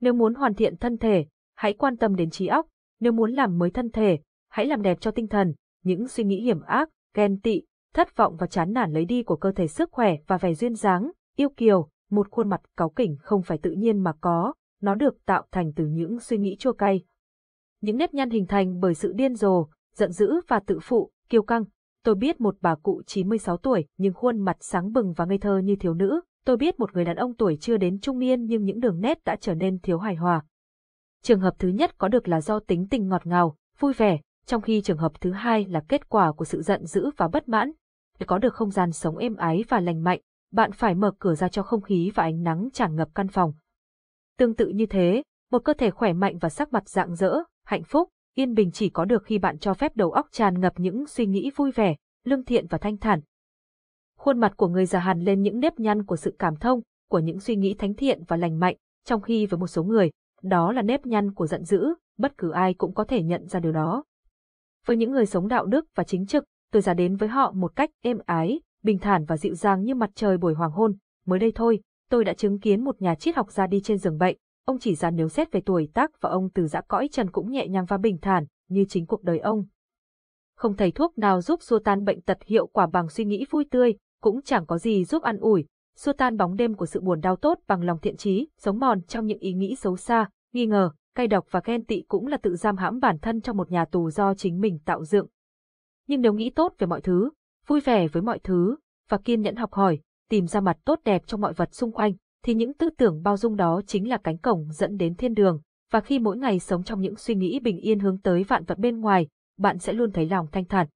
[0.01, 2.67] nếu muốn hoàn thiện thân thể, hãy quan tâm đến trí óc,
[2.99, 4.19] nếu muốn làm mới thân thể,
[4.49, 7.61] hãy làm đẹp cho tinh thần, những suy nghĩ hiểm ác, ghen tị,
[7.93, 10.75] thất vọng và chán nản lấy đi của cơ thể sức khỏe và vẻ duyên
[10.75, 14.95] dáng, yêu kiều, một khuôn mặt cáu kỉnh không phải tự nhiên mà có, nó
[14.95, 17.03] được tạo thành từ những suy nghĩ chua cay.
[17.81, 21.43] Những nếp nhăn hình thành bởi sự điên rồ, giận dữ và tự phụ, kiêu
[21.43, 21.63] căng.
[22.03, 25.57] Tôi biết một bà cụ 96 tuổi nhưng khuôn mặt sáng bừng và ngây thơ
[25.57, 28.63] như thiếu nữ, Tôi biết một người đàn ông tuổi chưa đến trung niên nhưng
[28.63, 30.41] những đường nét đã trở nên thiếu hài hòa.
[31.23, 34.61] Trường hợp thứ nhất có được là do tính tình ngọt ngào, vui vẻ, trong
[34.61, 37.71] khi trường hợp thứ hai là kết quả của sự giận dữ và bất mãn.
[38.19, 40.19] Để có được không gian sống êm ái và lành mạnh,
[40.51, 43.53] bạn phải mở cửa ra cho không khí và ánh nắng tràn ngập căn phòng.
[44.37, 47.35] Tương tự như thế, một cơ thể khỏe mạnh và sắc mặt rạng rỡ,
[47.65, 50.73] hạnh phúc, yên bình chỉ có được khi bạn cho phép đầu óc tràn ngập
[50.77, 53.21] những suy nghĩ vui vẻ, lương thiện và thanh thản.
[54.17, 57.19] Khuôn mặt của người già hàn lên những nếp nhăn của sự cảm thông, của
[57.19, 60.11] những suy nghĩ thánh thiện và lành mạnh, trong khi với một số người,
[60.43, 61.85] đó là nếp nhăn của giận dữ,
[62.17, 64.03] bất cứ ai cũng có thể nhận ra điều đó.
[64.85, 67.75] Với những người sống đạo đức và chính trực, tôi ra đến với họ một
[67.75, 70.95] cách êm ái, bình thản và dịu dàng như mặt trời buổi hoàng hôn.
[71.25, 74.17] Mới đây thôi, tôi đã chứng kiến một nhà triết học ra đi trên giường
[74.17, 77.31] bệnh, ông chỉ ra nếu xét về tuổi tác và ông từ dã cõi trần
[77.31, 79.65] cũng nhẹ nhàng và bình thản, như chính cuộc đời ông.
[80.55, 83.65] Không thầy thuốc nào giúp xua tan bệnh tật hiệu quả bằng suy nghĩ vui
[83.71, 85.65] tươi, cũng chẳng có gì giúp ăn ủi,
[85.95, 89.01] xua tan bóng đêm của sự buồn đau tốt bằng lòng thiện trí, sống mòn
[89.01, 92.37] trong những ý nghĩ xấu xa, nghi ngờ, cay độc và ghen tị cũng là
[92.37, 95.27] tự giam hãm bản thân trong một nhà tù do chính mình tạo dựng.
[96.07, 97.29] Nhưng nếu nghĩ tốt về mọi thứ,
[97.69, 98.75] vui vẻ với mọi thứ,
[99.09, 102.13] và kiên nhẫn học hỏi, tìm ra mặt tốt đẹp trong mọi vật xung quanh,
[102.43, 105.61] thì những tư tưởng bao dung đó chính là cánh cổng dẫn đến thiên đường,
[105.91, 108.77] và khi mỗi ngày sống trong những suy nghĩ bình yên hướng tới vạn vật
[108.77, 109.27] bên ngoài,
[109.57, 110.87] bạn sẽ luôn thấy lòng thanh thản.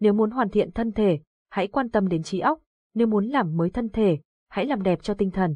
[0.00, 1.18] Nếu muốn hoàn thiện thân thể,
[1.50, 2.60] hãy quan tâm đến trí óc,
[2.94, 4.18] nếu muốn làm mới thân thể,
[4.48, 5.54] hãy làm đẹp cho tinh thần.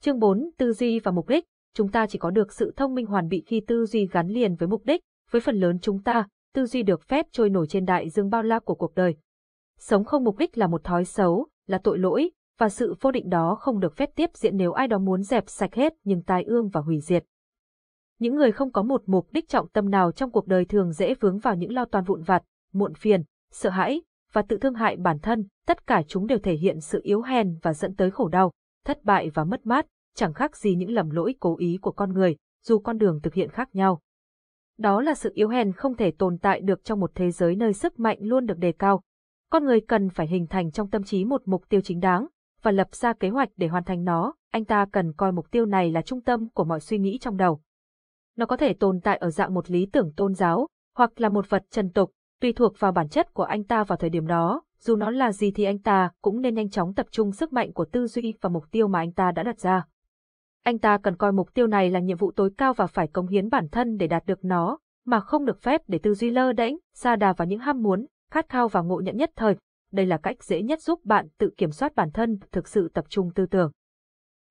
[0.00, 0.50] Chương 4.
[0.58, 3.42] Tư duy và mục đích Chúng ta chỉ có được sự thông minh hoàn bị
[3.46, 6.82] khi tư duy gắn liền với mục đích, với phần lớn chúng ta, tư duy
[6.82, 9.16] được phép trôi nổi trên đại dương bao la của cuộc đời.
[9.78, 13.28] Sống không mục đích là một thói xấu, là tội lỗi, và sự vô định
[13.28, 16.44] đó không được phép tiếp diễn nếu ai đó muốn dẹp sạch hết những tai
[16.44, 17.24] ương và hủy diệt.
[18.18, 21.14] Những người không có một mục đích trọng tâm nào trong cuộc đời thường dễ
[21.14, 22.42] vướng vào những lo toan vụn vặt,
[22.72, 26.54] muộn phiền, sợ hãi và tự thương hại bản thân, tất cả chúng đều thể
[26.54, 28.52] hiện sự yếu hèn và dẫn tới khổ đau,
[28.84, 32.12] thất bại và mất mát, chẳng khác gì những lầm lỗi cố ý của con
[32.12, 34.00] người, dù con đường thực hiện khác nhau.
[34.78, 37.72] Đó là sự yếu hèn không thể tồn tại được trong một thế giới nơi
[37.72, 39.02] sức mạnh luôn được đề cao.
[39.50, 42.26] Con người cần phải hình thành trong tâm trí một mục tiêu chính đáng,
[42.62, 45.66] và lập ra kế hoạch để hoàn thành nó, anh ta cần coi mục tiêu
[45.66, 47.60] này là trung tâm của mọi suy nghĩ trong đầu.
[48.36, 51.50] Nó có thể tồn tại ở dạng một lý tưởng tôn giáo, hoặc là một
[51.50, 54.62] vật trần tục, tùy thuộc vào bản chất của anh ta vào thời điểm đó,
[54.78, 57.72] dù nó là gì thì anh ta cũng nên nhanh chóng tập trung sức mạnh
[57.72, 59.86] của tư duy và mục tiêu mà anh ta đã đặt ra.
[60.66, 63.28] Anh ta cần coi mục tiêu này là nhiệm vụ tối cao và phải cống
[63.28, 66.52] hiến bản thân để đạt được nó, mà không được phép để tư duy lơ
[66.52, 69.56] đễnh, xa đà vào những ham muốn, khát khao và ngộ nhận nhất thời.
[69.92, 73.04] Đây là cách dễ nhất giúp bạn tự kiểm soát bản thân, thực sự tập
[73.08, 73.72] trung tư tưởng.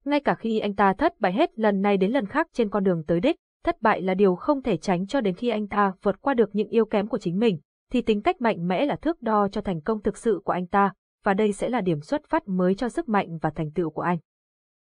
[0.05, 2.83] Ngay cả khi anh ta thất bại hết lần này đến lần khác trên con
[2.83, 5.93] đường tới đích, thất bại là điều không thể tránh cho đến khi anh ta
[6.01, 7.59] vượt qua được những yếu kém của chính mình,
[7.91, 10.67] thì tính cách mạnh mẽ là thước đo cho thành công thực sự của anh
[10.67, 13.89] ta, và đây sẽ là điểm xuất phát mới cho sức mạnh và thành tựu
[13.89, 14.17] của anh.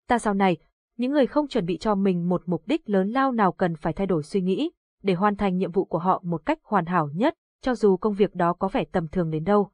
[0.08, 0.56] Ta sau này,
[0.96, 3.92] những người không chuẩn bị cho mình một mục đích lớn lao nào cần phải
[3.92, 4.70] thay đổi suy nghĩ,
[5.02, 8.14] để hoàn thành nhiệm vụ của họ một cách hoàn hảo nhất, cho dù công
[8.14, 9.70] việc đó có vẻ tầm thường đến đâu.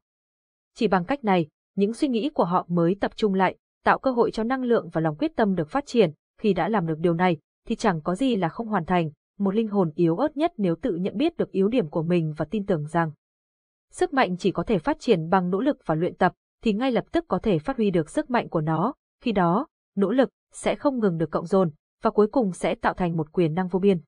[0.75, 4.11] Chỉ bằng cách này, những suy nghĩ của họ mới tập trung lại, tạo cơ
[4.11, 6.99] hội cho năng lượng và lòng quyết tâm được phát triển, khi đã làm được
[6.99, 10.37] điều này, thì chẳng có gì là không hoàn thành, một linh hồn yếu ớt
[10.37, 13.11] nhất nếu tự nhận biết được yếu điểm của mình và tin tưởng rằng
[13.91, 16.91] sức mạnh chỉ có thể phát triển bằng nỗ lực và luyện tập, thì ngay
[16.91, 20.29] lập tức có thể phát huy được sức mạnh của nó, khi đó, nỗ lực
[20.51, 23.67] sẽ không ngừng được cộng dồn, và cuối cùng sẽ tạo thành một quyền năng
[23.67, 24.01] vô biên.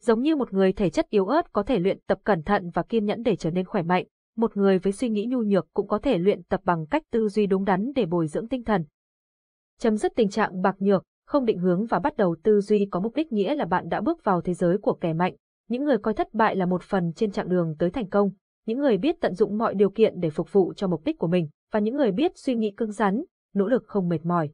[0.00, 2.82] Giống như một người thể chất yếu ớt có thể luyện tập cẩn thận và
[2.82, 5.88] kiên nhẫn để trở nên khỏe mạnh, một người với suy nghĩ nhu nhược cũng
[5.88, 8.84] có thể luyện tập bằng cách tư duy đúng đắn để bồi dưỡng tinh thần.
[9.78, 13.00] Chấm dứt tình trạng bạc nhược, không định hướng và bắt đầu tư duy có
[13.00, 15.34] mục đích nghĩa là bạn đã bước vào thế giới của kẻ mạnh.
[15.68, 18.30] Những người coi thất bại là một phần trên chặng đường tới thành công,
[18.66, 21.26] những người biết tận dụng mọi điều kiện để phục vụ cho mục đích của
[21.26, 24.50] mình, và những người biết suy nghĩ cứng rắn, nỗ lực không mệt mỏi.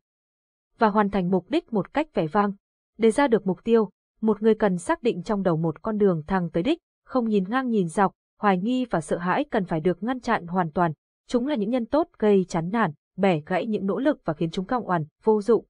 [0.79, 2.53] Và hoàn thành mục đích một cách vẻ vang.
[2.99, 6.23] Để ra được mục tiêu, một người cần xác định trong đầu một con đường
[6.27, 9.81] thẳng tới đích, không nhìn ngang nhìn dọc, hoài nghi và sợ hãi cần phải
[9.81, 10.93] được ngăn chặn hoàn toàn.
[11.29, 14.51] Chúng là những nhân tốt gây chán nản, bẻ gãy những nỗ lực và khiến
[14.51, 15.65] chúng cong oằn, vô dụng.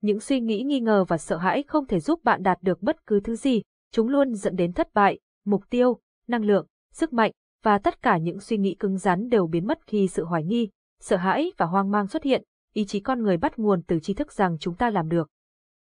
[0.00, 3.06] Những suy nghĩ nghi ngờ và sợ hãi không thể giúp bạn đạt được bất
[3.06, 7.32] cứ thứ gì, chúng luôn dẫn đến thất bại, mục tiêu, năng lượng, sức mạnh,
[7.62, 10.68] và tất cả những suy nghĩ cứng rắn đều biến mất khi sự hoài nghi,
[11.00, 14.14] sợ hãi và hoang mang xuất hiện, ý chí con người bắt nguồn từ tri
[14.14, 15.28] thức rằng chúng ta làm được.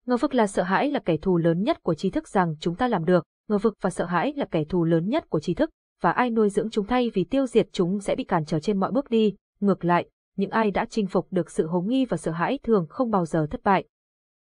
[0.07, 2.75] Ngờ vực là sợ hãi là kẻ thù lớn nhất của tri thức rằng chúng
[2.75, 5.55] ta làm được, ngờ vực và sợ hãi là kẻ thù lớn nhất của tri
[5.55, 5.71] thức,
[6.03, 8.81] và ai nuôi dưỡng chúng thay vì tiêu diệt chúng sẽ bị cản trở trên
[8.81, 12.17] mọi bước đi, ngược lại, những ai đã chinh phục được sự hống nghi và
[12.17, 13.85] sợ hãi thường không bao giờ thất bại.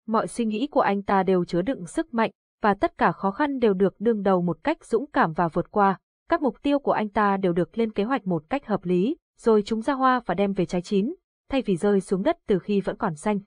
[0.07, 3.31] Mọi suy nghĩ của anh ta đều chứa đựng sức mạnh, và tất cả khó
[3.31, 5.97] khăn đều được đương đầu một cách dũng cảm và vượt qua.
[6.29, 9.15] Các mục tiêu của anh ta đều được lên kế hoạch một cách hợp lý,
[9.39, 11.13] rồi chúng ra hoa và đem về trái chín,
[11.49, 13.39] thay vì rơi xuống đất từ khi vẫn còn xanh.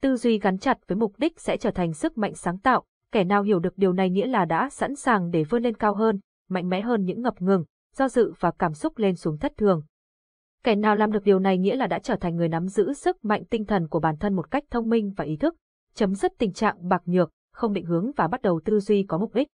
[0.00, 3.24] Tư duy gắn chặt với mục đích sẽ trở thành sức mạnh sáng tạo, Kẻ
[3.24, 6.20] nào hiểu được điều này nghĩa là đã sẵn sàng để vươn lên cao hơn,
[6.48, 7.64] mạnh mẽ hơn những ngập ngừng,
[7.96, 9.82] do dự và cảm xúc lên xuống thất thường.
[10.64, 13.24] Kẻ nào làm được điều này nghĩa là đã trở thành người nắm giữ sức
[13.24, 15.54] mạnh tinh thần của bản thân một cách thông minh và ý thức,
[15.94, 19.18] chấm dứt tình trạng bạc nhược, không định hướng và bắt đầu tư duy có
[19.18, 19.48] mục đích.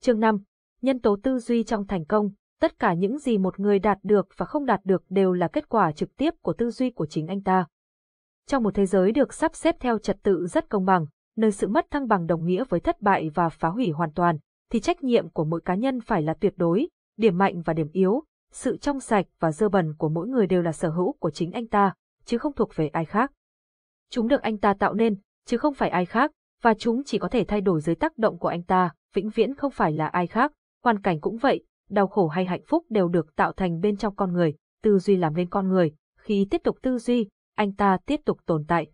[0.00, 0.38] Chương 5.
[0.80, 2.30] Nhân tố tư duy trong thành công,
[2.62, 5.68] tất cả những gì một người đạt được và không đạt được đều là kết
[5.68, 7.66] quả trực tiếp của tư duy của chính anh ta.
[8.46, 11.68] Trong một thế giới được sắp xếp theo trật tự rất công bằng, nơi sự
[11.68, 14.38] mất thăng bằng đồng nghĩa với thất bại và phá hủy hoàn toàn,
[14.70, 17.88] thì trách nhiệm của mỗi cá nhân phải là tuyệt đối, điểm mạnh và điểm
[17.92, 18.22] yếu,
[18.52, 21.52] sự trong sạch và dơ bẩn của mỗi người đều là sở hữu của chính
[21.52, 21.94] anh ta,
[22.24, 23.32] chứ không thuộc về ai khác.
[24.10, 26.30] Chúng được anh ta tạo nên, chứ không phải ai khác,
[26.62, 29.54] và chúng chỉ có thể thay đổi dưới tác động của anh ta, vĩnh viễn
[29.54, 30.52] không phải là ai khác.
[30.84, 34.14] Hoàn cảnh cũng vậy, đau khổ hay hạnh phúc đều được tạo thành bên trong
[34.14, 37.98] con người, tư duy làm nên con người, khi tiếp tục tư duy, anh ta
[38.06, 38.86] tiếp tục tồn tại.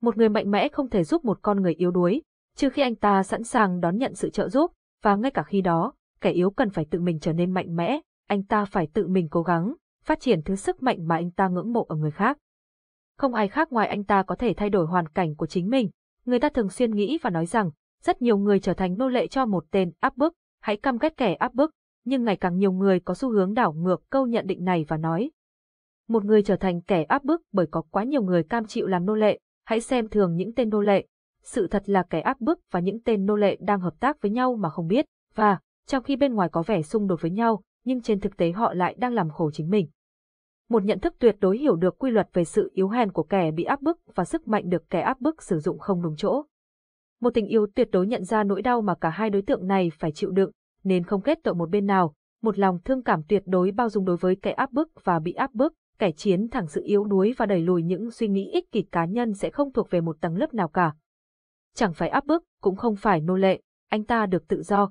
[0.00, 2.22] Một người mạnh mẽ không thể giúp một con người yếu đuối,
[2.56, 5.60] trừ khi anh ta sẵn sàng đón nhận sự trợ giúp, và ngay cả khi
[5.60, 9.08] đó, kẻ yếu cần phải tự mình trở nên mạnh mẽ, anh ta phải tự
[9.08, 9.74] mình cố gắng,
[10.04, 12.38] phát triển thứ sức mạnh mà anh ta ngưỡng mộ ở người khác.
[13.18, 15.90] Không ai khác ngoài anh ta có thể thay đổi hoàn cảnh của chính mình.
[16.24, 17.70] Người ta thường xuyên nghĩ và nói rằng,
[18.02, 21.16] rất nhiều người trở thành nô lệ cho một tên áp bức, hãy căm ghét
[21.16, 21.70] kẻ áp bức,
[22.06, 24.96] nhưng ngày càng nhiều người có xu hướng đảo ngược câu nhận định này và
[24.96, 25.30] nói.
[26.08, 29.06] Một người trở thành kẻ áp bức bởi có quá nhiều người cam chịu làm
[29.06, 31.06] nô lệ, hãy xem thường những tên nô lệ.
[31.42, 34.30] Sự thật là kẻ áp bức và những tên nô lệ đang hợp tác với
[34.30, 37.62] nhau mà không biết, và, trong khi bên ngoài có vẻ xung đột với nhau,
[37.84, 39.88] nhưng trên thực tế họ lại đang làm khổ chính mình.
[40.68, 43.50] Một nhận thức tuyệt đối hiểu được quy luật về sự yếu hèn của kẻ
[43.50, 46.44] bị áp bức và sức mạnh được kẻ áp bức sử dụng không đúng chỗ.
[47.20, 49.90] Một tình yêu tuyệt đối nhận ra nỗi đau mà cả hai đối tượng này
[49.98, 50.50] phải chịu đựng,
[50.86, 54.04] nên không kết tội một bên nào, một lòng thương cảm tuyệt đối bao dung
[54.04, 57.34] đối với kẻ áp bức và bị áp bức, kẻ chiến thẳng sự yếu đuối
[57.36, 60.16] và đẩy lùi những suy nghĩ ích kỷ cá nhân sẽ không thuộc về một
[60.20, 60.92] tầng lớp nào cả.
[61.74, 64.90] Chẳng phải áp bức, cũng không phải nô lệ, anh ta được tự do.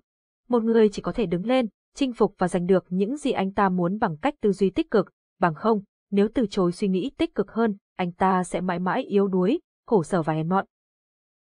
[0.50, 3.54] Một người chỉ có thể đứng lên, chinh phục và giành được những gì anh
[3.54, 5.82] ta muốn bằng cách tư duy tích cực, bằng không,
[6.12, 9.60] nếu từ chối suy nghĩ tích cực hơn, anh ta sẽ mãi mãi yếu đuối,
[9.86, 10.66] khổ sở và hèn mọn.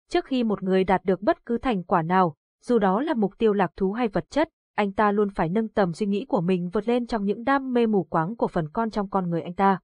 [0.09, 3.39] Trước khi một người đạt được bất cứ thành quả nào, dù đó là mục
[3.39, 6.41] tiêu lạc thú hay vật chất, anh ta luôn phải nâng tầm suy nghĩ của
[6.41, 9.43] mình vượt lên trong những đam mê mù quáng của phần con trong con người
[9.43, 9.79] anh ta.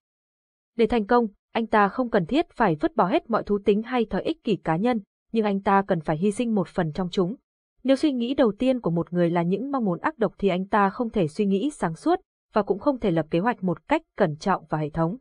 [0.76, 3.82] Để thành công, anh ta không cần thiết phải vứt bỏ hết mọi thú tính
[3.82, 5.00] hay thói ích kỷ cá nhân,
[5.32, 7.36] nhưng anh ta cần phải hy sinh một phần trong chúng.
[7.84, 10.48] Nếu suy nghĩ đầu tiên của một người là những mong muốn ác độc thì
[10.48, 12.20] anh ta không thể suy nghĩ sáng suốt,
[12.52, 15.16] và cũng không thể lập kế hoạch một cách cẩn trọng và hệ thống.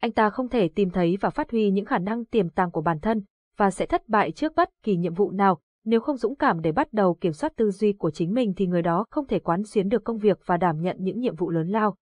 [0.00, 2.82] Anh ta không thể tìm thấy và phát huy những khả năng tiềm tàng của
[2.82, 3.22] bản thân,
[3.56, 6.72] và sẽ thất bại trước bất kỳ nhiệm vụ nào, nếu không dũng cảm để
[6.72, 9.64] bắt đầu kiểm soát tư duy của chính mình thì người đó không thể quán
[9.64, 11.96] xuyến được công việc và đảm nhận những nhiệm vụ lớn lao.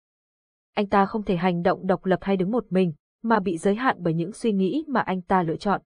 [0.74, 2.92] Anh ta không thể hành động độc lập hay đứng một mình,
[3.22, 5.80] mà bị giới hạn bởi những suy nghĩ mà anh ta lựa chọn.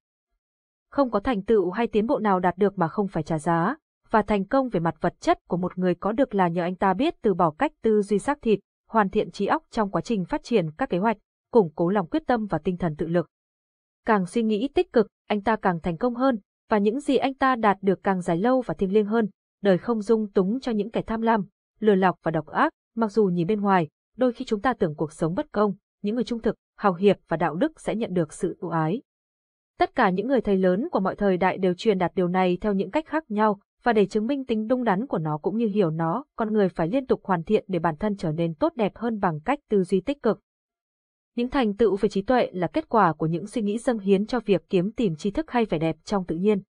[0.91, 3.77] Không có thành tựu hay tiến bộ nào đạt được mà không phải trả giá,
[4.11, 6.75] và thành công về mặt vật chất của một người có được là nhờ anh
[6.75, 8.59] ta biết từ bỏ cách tư duy xác thịt,
[8.89, 11.17] hoàn thiện trí óc trong quá trình phát triển các kế hoạch,
[11.53, 13.27] củng cố lòng quyết tâm và tinh thần tự lực.
[14.07, 17.35] Càng suy nghĩ tích cực, anh ta càng thành công hơn, và những gì anh
[17.35, 19.29] ta đạt được càng dài lâu và thiêng liêng hơn,
[19.63, 21.47] đời không dung túng cho những kẻ tham lam,
[21.81, 24.95] lừa lọc và độc ác, mặc dù nhìn bên ngoài, đôi khi chúng ta tưởng
[24.95, 28.15] cuộc sống bất công, những người trung thực, hào hiệp và đạo đức sẽ nhận
[28.15, 29.03] được sự ưu ái.
[29.79, 32.59] Tất cả những người thầy lớn của mọi thời đại đều truyền đạt điều này
[32.61, 35.57] theo những cách khác nhau, và để chứng minh tính đúng đắn của nó cũng
[35.57, 38.55] như hiểu nó, con người phải liên tục hoàn thiện để bản thân trở nên
[38.55, 40.41] tốt đẹp hơn bằng cách tư duy tích cực.
[41.39, 44.27] Những thành tựu về trí tuệ là kết quả của những suy nghĩ dâng hiến
[44.27, 46.63] cho việc kiếm tìm tri thức hay vẻ đẹp trong tự nhiên.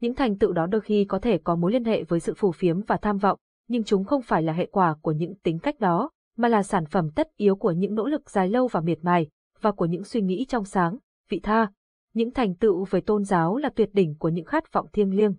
[0.00, 2.52] Những thành tựu đó đôi khi có thể có mối liên hệ với sự phù
[2.52, 5.80] phiếm và tham vọng, nhưng chúng không phải là hệ quả của những tính cách
[5.80, 8.98] đó, mà là sản phẩm tất yếu của những nỗ lực dài lâu và miệt
[9.02, 9.28] mài,
[9.60, 11.70] và của những suy nghĩ trong sáng, vị tha.
[12.14, 15.34] Những thành tựu về tôn giáo là tuyệt đỉnh của những khát vọng thiêng liêng.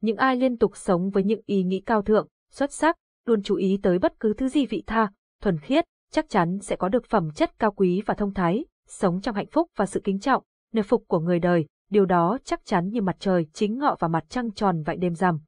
[0.00, 3.56] Những ai liên tục sống với những ý nghĩ cao thượng, xuất sắc, luôn chú
[3.56, 7.04] ý tới bất cứ thứ gì vị tha, thuần khiết, chắc chắn sẽ có được
[7.06, 10.42] phẩm chất cao quý và thông thái, sống trong hạnh phúc và sự kính trọng,
[10.72, 14.08] nề phục của người đời, điều đó chắc chắn như mặt trời chính ngọ và
[14.08, 15.40] mặt trăng tròn vậy đêm rằm.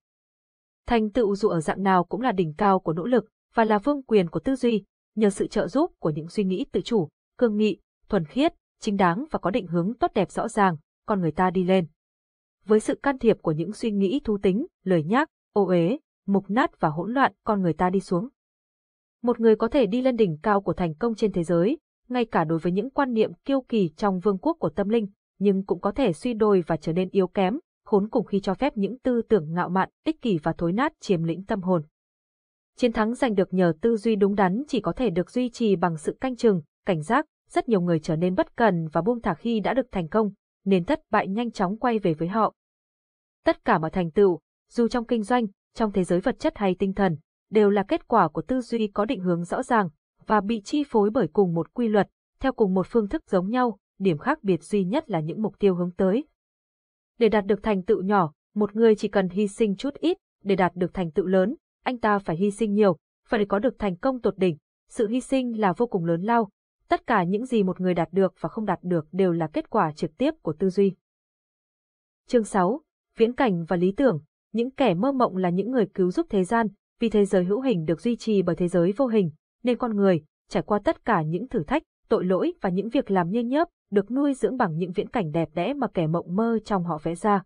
[0.87, 3.25] Thành tựu dù ở dạng nào cũng là đỉnh cao của nỗ lực
[3.55, 6.67] và là vương quyền của tư duy, nhờ sự trợ giúp của những suy nghĩ
[6.73, 10.49] tự chủ, cương nghị, thuần khiết, chính đáng và có định hướng tốt đẹp rõ
[10.49, 11.87] ràng, con người ta đi lên.
[12.65, 16.51] Với sự can thiệp của những suy nghĩ thú tính, lời nhác, ô uế, mục
[16.51, 18.29] nát và hỗn loạn, con người ta đi xuống.
[19.25, 22.25] Một người có thể đi lên đỉnh cao của thành công trên thế giới, ngay
[22.25, 25.07] cả đối với những quan niệm kiêu kỳ trong vương quốc của tâm linh,
[25.39, 28.55] nhưng cũng có thể suy đồi và trở nên yếu kém, khốn cùng khi cho
[28.55, 31.83] phép những tư tưởng ngạo mạn, ích kỷ và thối nát chiếm lĩnh tâm hồn.
[32.77, 35.77] Chiến thắng giành được nhờ tư duy đúng đắn chỉ có thể được duy trì
[35.77, 39.21] bằng sự canh chừng, cảnh giác, rất nhiều người trở nên bất cần và buông
[39.21, 40.31] thả khi đã được thành công,
[40.65, 42.55] nên thất bại nhanh chóng quay về với họ.
[43.45, 46.77] Tất cả mọi thành tựu, dù trong kinh doanh, trong thế giới vật chất hay
[46.79, 47.17] tinh thần,
[47.55, 49.89] đều là kết quả của tư duy có định hướng rõ ràng
[50.27, 52.09] và bị chi phối bởi cùng một quy luật,
[52.41, 55.59] theo cùng một phương thức giống nhau, điểm khác biệt duy nhất là những mục
[55.59, 56.25] tiêu hướng tới.
[57.19, 60.57] Để đạt được thành tựu nhỏ, một người chỉ cần hy sinh chút ít, để
[60.57, 62.97] đạt được thành tựu lớn, anh ta phải hy sinh nhiều,
[63.29, 64.57] và để có được thành công tột đỉnh,
[64.89, 66.49] sự hy sinh là vô cùng lớn lao.
[66.89, 69.71] Tất cả những gì một người đạt được và không đạt được đều là kết
[69.71, 70.95] quả trực tiếp của tư duy.
[72.27, 72.81] Chương 6.
[73.17, 74.21] Viễn cảnh và lý tưởng.
[74.53, 76.67] Những kẻ mơ mộng là những người cứu giúp thế gian,
[77.05, 79.31] vì thế giới hữu hình được duy trì bởi thế giới vô hình,
[79.63, 83.11] nên con người, trải qua tất cả những thử thách, tội lỗi và những việc
[83.11, 86.37] làm nhiên nhớp, được nuôi dưỡng bằng những viễn cảnh đẹp đẽ mà kẻ mộng
[86.37, 87.43] mơ trong họ vẽ ra.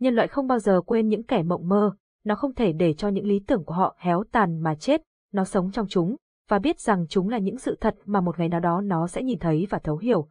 [0.00, 3.08] Nhân loại không bao giờ quên những kẻ mộng mơ, nó không thể để cho
[3.08, 6.16] những lý tưởng của họ héo tàn mà chết, nó sống trong chúng,
[6.48, 9.22] và biết rằng chúng là những sự thật mà một ngày nào đó nó sẽ
[9.22, 10.28] nhìn thấy và thấu hiểu.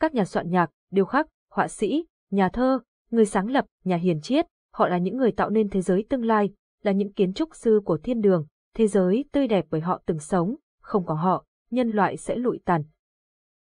[0.00, 2.78] Các nhà soạn nhạc, điêu khắc, họa sĩ, nhà thơ,
[3.10, 6.24] người sáng lập, nhà hiền triết, họ là những người tạo nên thế giới tương
[6.24, 6.50] lai,
[6.84, 10.18] là những kiến trúc sư của thiên đường, thế giới tươi đẹp bởi họ từng
[10.18, 12.82] sống, không có họ, nhân loại sẽ lụi tàn.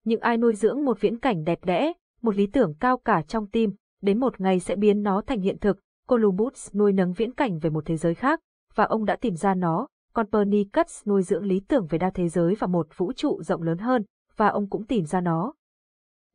[0.06, 3.48] Những ai nuôi dưỡng một viễn cảnh đẹp đẽ, một lý tưởng cao cả trong
[3.48, 7.60] tim, đến một ngày sẽ biến nó thành hiện thực, Columbus nuôi nấng viễn cảnh
[7.60, 8.40] về một thế giới khác,
[8.76, 12.30] và ông đã tìm ra nó, còn Pernicus nuôi dưỡng lý tưởng về đa thế
[12.30, 14.04] giới và một vũ trụ rộng lớn hơn,
[14.38, 15.54] và ông cũng tìm ra nó.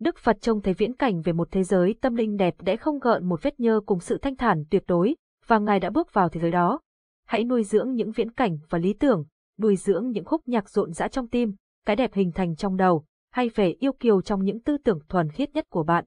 [0.00, 2.98] Đức Phật trông thấy viễn cảnh về một thế giới tâm linh đẹp đẽ không
[2.98, 5.16] gợn một vết nhơ cùng sự thanh thản tuyệt đối,
[5.48, 6.80] và Ngài đã bước vào thế giới đó.
[7.26, 9.24] Hãy nuôi dưỡng những viễn cảnh và lý tưởng,
[9.58, 11.54] nuôi dưỡng những khúc nhạc rộn rã trong tim,
[11.87, 15.30] cái đẹp hình thành trong đầu, hay về yêu kiều trong những tư tưởng thuần
[15.30, 16.04] khiết nhất của bạn.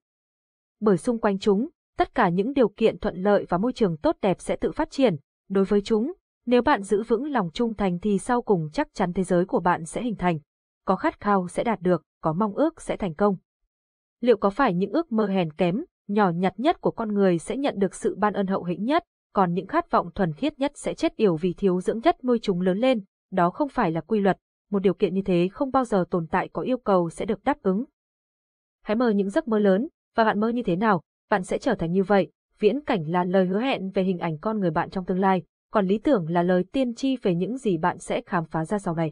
[0.79, 4.17] Bởi xung quanh chúng, tất cả những điều kiện thuận lợi và môi trường tốt
[4.21, 5.15] đẹp sẽ tự phát triển.
[5.49, 6.13] Đối với chúng,
[6.45, 9.59] nếu bạn giữ vững lòng trung thành thì sau cùng chắc chắn thế giới của
[9.59, 10.39] bạn sẽ hình thành.
[10.85, 13.35] Có khát khao sẽ đạt được, có mong ước sẽ thành công.
[14.19, 17.57] Liệu có phải những ước mơ hèn kém, nhỏ nhặt nhất của con người sẽ
[17.57, 20.71] nhận được sự ban ơn hậu hĩnh nhất, còn những khát vọng thuần khiết nhất
[20.75, 24.01] sẽ chết yểu vì thiếu dưỡng nhất nuôi chúng lớn lên, đó không phải là
[24.01, 24.37] quy luật,
[24.71, 27.43] một điều kiện như thế không bao giờ tồn tại có yêu cầu sẽ được
[27.43, 27.85] đáp ứng.
[28.83, 31.75] Hãy mơ những giấc mơ lớn, và bạn mơ như thế nào, bạn sẽ trở
[31.75, 34.89] thành như vậy, viễn cảnh là lời hứa hẹn về hình ảnh con người bạn
[34.89, 38.21] trong tương lai, còn lý tưởng là lời tiên tri về những gì bạn sẽ
[38.25, 39.11] khám phá ra sau này.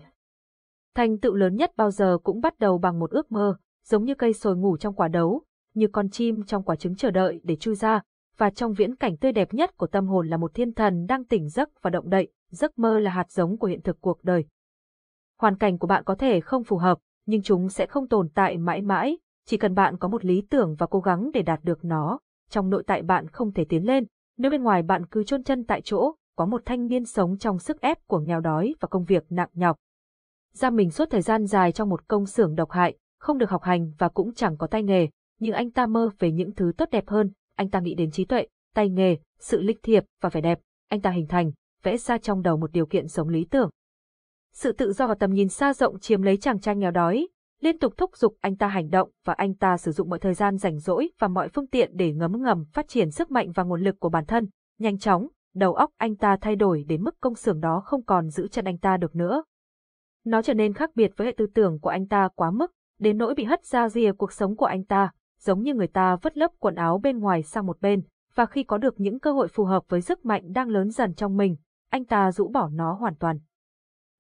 [0.96, 4.16] Thành tựu lớn nhất bao giờ cũng bắt đầu bằng một ước mơ, giống như
[4.16, 5.42] cây sồi ngủ trong quả đấu,
[5.74, 8.02] như con chim trong quả trứng chờ đợi để chui ra,
[8.40, 11.26] và trong viễn cảnh tươi đẹp nhất của tâm hồn là một thiên thần đang
[11.26, 14.46] tỉnh giấc và động đậy, giấc mơ là hạt giống của hiện thực cuộc đời.
[15.40, 18.58] Hoàn cảnh của bạn có thể không phù hợp, nhưng chúng sẽ không tồn tại
[18.58, 21.86] mãi mãi, chỉ cần bạn có một lý tưởng và cố gắng để đạt được
[21.86, 24.06] nó, trong nội tại bạn không thể tiến lên,
[24.38, 27.60] nếu bên ngoài bạn cứ chôn chân tại chỗ, có một thanh niên sống trong
[27.60, 29.78] sức ép của nghèo đói và công việc nặng nhọc.
[30.54, 33.64] Ra mình suốt thời gian dài trong một công xưởng độc hại, không được học
[33.64, 35.08] hành và cũng chẳng có tay nghề,
[35.40, 38.26] nhưng anh ta mơ về những thứ tốt đẹp hơn, anh ta nghĩ đến trí
[38.26, 41.52] tuệ, tay nghề, sự lịch thiệp và vẻ đẹp, anh ta hình thành,
[41.84, 43.70] vẽ ra trong đầu một điều kiện sống lý tưởng.
[44.54, 47.28] Sự tự do và tầm nhìn xa rộng chiếm lấy chàng trai nghèo đói,
[47.62, 50.34] liên tục thúc giục anh ta hành động và anh ta sử dụng mọi thời
[50.34, 53.64] gian rảnh rỗi và mọi phương tiện để ngấm ngầm phát triển sức mạnh và
[53.64, 54.48] nguồn lực của bản thân.
[54.80, 58.30] Nhanh chóng, đầu óc anh ta thay đổi đến mức công xưởng đó không còn
[58.30, 59.44] giữ chân anh ta được nữa.
[60.26, 63.18] Nó trở nên khác biệt với hệ tư tưởng của anh ta quá mức, đến
[63.18, 66.38] nỗi bị hất ra rìa cuộc sống của anh ta, giống như người ta vứt
[66.38, 68.02] lớp quần áo bên ngoài sang một bên,
[68.36, 71.14] và khi có được những cơ hội phù hợp với sức mạnh đang lớn dần
[71.14, 71.56] trong mình,
[71.90, 73.40] anh ta rũ bỏ nó hoàn toàn.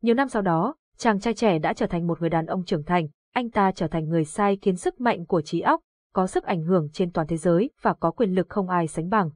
[0.02, 2.84] Nhiều năm sau đó, chàng trai trẻ đã trở thành một người đàn ông trưởng
[2.84, 5.82] thành, anh ta trở thành người sai khiến sức mạnh của trí óc,
[6.14, 9.10] có sức ảnh hưởng trên toàn thế giới và có quyền lực không ai sánh
[9.10, 9.30] bằng.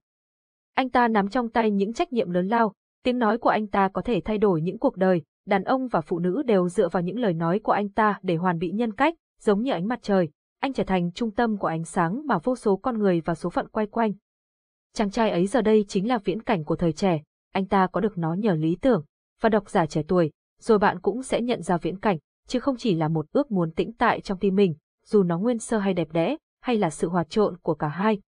[0.75, 3.87] Anh ta nắm trong tay những trách nhiệm lớn lao, tiếng nói của anh ta
[3.87, 7.03] có thể thay đổi những cuộc đời, đàn ông và phụ nữ đều dựa vào
[7.03, 9.99] những lời nói của anh ta để hoàn bị nhân cách, giống như ánh mặt
[10.01, 10.29] trời,
[10.63, 13.49] anh trở thành trung tâm của ánh sáng mà vô số con người và số
[13.49, 14.13] phận quay quanh.
[14.93, 17.21] Chàng trai ấy giờ đây chính là viễn cảnh của thời trẻ,
[17.53, 19.05] anh ta có được nó nhờ lý tưởng,
[19.41, 22.75] và độc giả trẻ tuổi, rồi bạn cũng sẽ nhận ra viễn cảnh, chứ không
[22.77, 25.93] chỉ là một ước muốn tĩnh tại trong tim mình, dù nó nguyên sơ hay
[25.93, 28.19] đẹp đẽ, hay là sự hòa trộn của cả hai.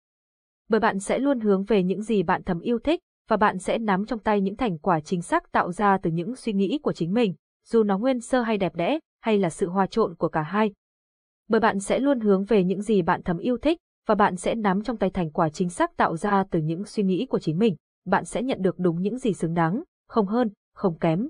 [0.69, 3.77] Bởi bạn sẽ luôn hướng về những gì bạn thầm yêu thích, và bạn sẽ
[3.77, 6.93] nắm trong tay những thành quả chính xác tạo ra từ những suy nghĩ của
[6.93, 7.33] chính mình,
[7.65, 10.71] dù nó nguyên sơ hay đẹp đẽ, hay là sự hòa trộn của cả hai.
[11.47, 13.77] Bởi bạn sẽ luôn hướng về những gì bạn thầm yêu thích,
[14.07, 17.03] và bạn sẽ nắm trong tay thành quả chính xác tạo ra từ những suy
[17.03, 17.75] nghĩ của chính mình.
[18.05, 21.29] Bạn sẽ nhận được đúng những gì xứng đáng, không hơn, không kém.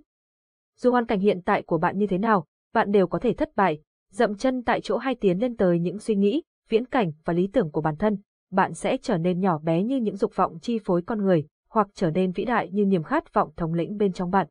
[0.77, 3.55] Dù hoàn cảnh hiện tại của bạn như thế nào, bạn đều có thể thất
[3.55, 3.79] bại,
[4.11, 7.47] dậm chân tại chỗ hay tiến lên tới những suy nghĩ, viễn cảnh và lý
[7.47, 8.17] tưởng của bản thân.
[8.51, 11.87] Bạn sẽ trở nên nhỏ bé như những dục vọng chi phối con người, hoặc
[11.93, 14.47] trở nên vĩ đại như niềm khát vọng thống lĩnh bên trong bạn.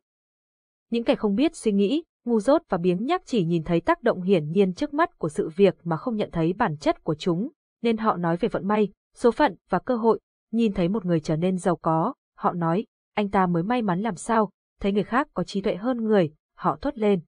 [0.89, 4.03] Những kẻ không biết suy nghĩ, ngu dốt và biếng nhác chỉ nhìn thấy tác
[4.03, 7.15] động hiển nhiên trước mắt của sự việc mà không nhận thấy bản chất của
[7.15, 7.49] chúng,
[7.81, 10.19] nên họ nói về vận may, số phận và cơ hội,
[10.51, 14.01] nhìn thấy một người trở nên giàu có, họ nói, anh ta mới may mắn
[14.01, 14.49] làm sao,
[14.81, 17.19] thấy người khác có trí tuệ hơn người, họ thốt lên.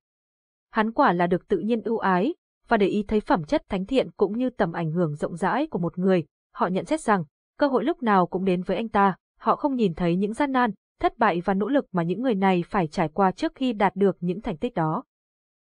[0.72, 2.36] Hắn quả là được tự nhiên ưu ái,
[2.68, 5.68] và để ý thấy phẩm chất thánh thiện cũng như tầm ảnh hưởng rộng rãi
[5.68, 7.24] của một người, họ nhận xét rằng,
[7.60, 10.52] cơ hội lúc nào cũng đến với anh ta, họ không nhìn thấy những gian
[10.52, 13.74] nan, thất bại và nỗ lực mà những người này phải trải qua trước khi
[13.74, 15.04] đạt được những thành tích đó.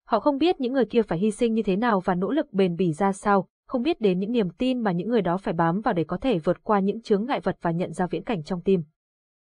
[0.07, 2.53] Họ không biết những người kia phải hy sinh như thế nào và nỗ lực
[2.53, 5.53] bền bỉ ra sao, không biết đến những niềm tin mà những người đó phải
[5.53, 8.23] bám vào để có thể vượt qua những chướng ngại vật và nhận ra viễn
[8.23, 8.83] cảnh trong tim.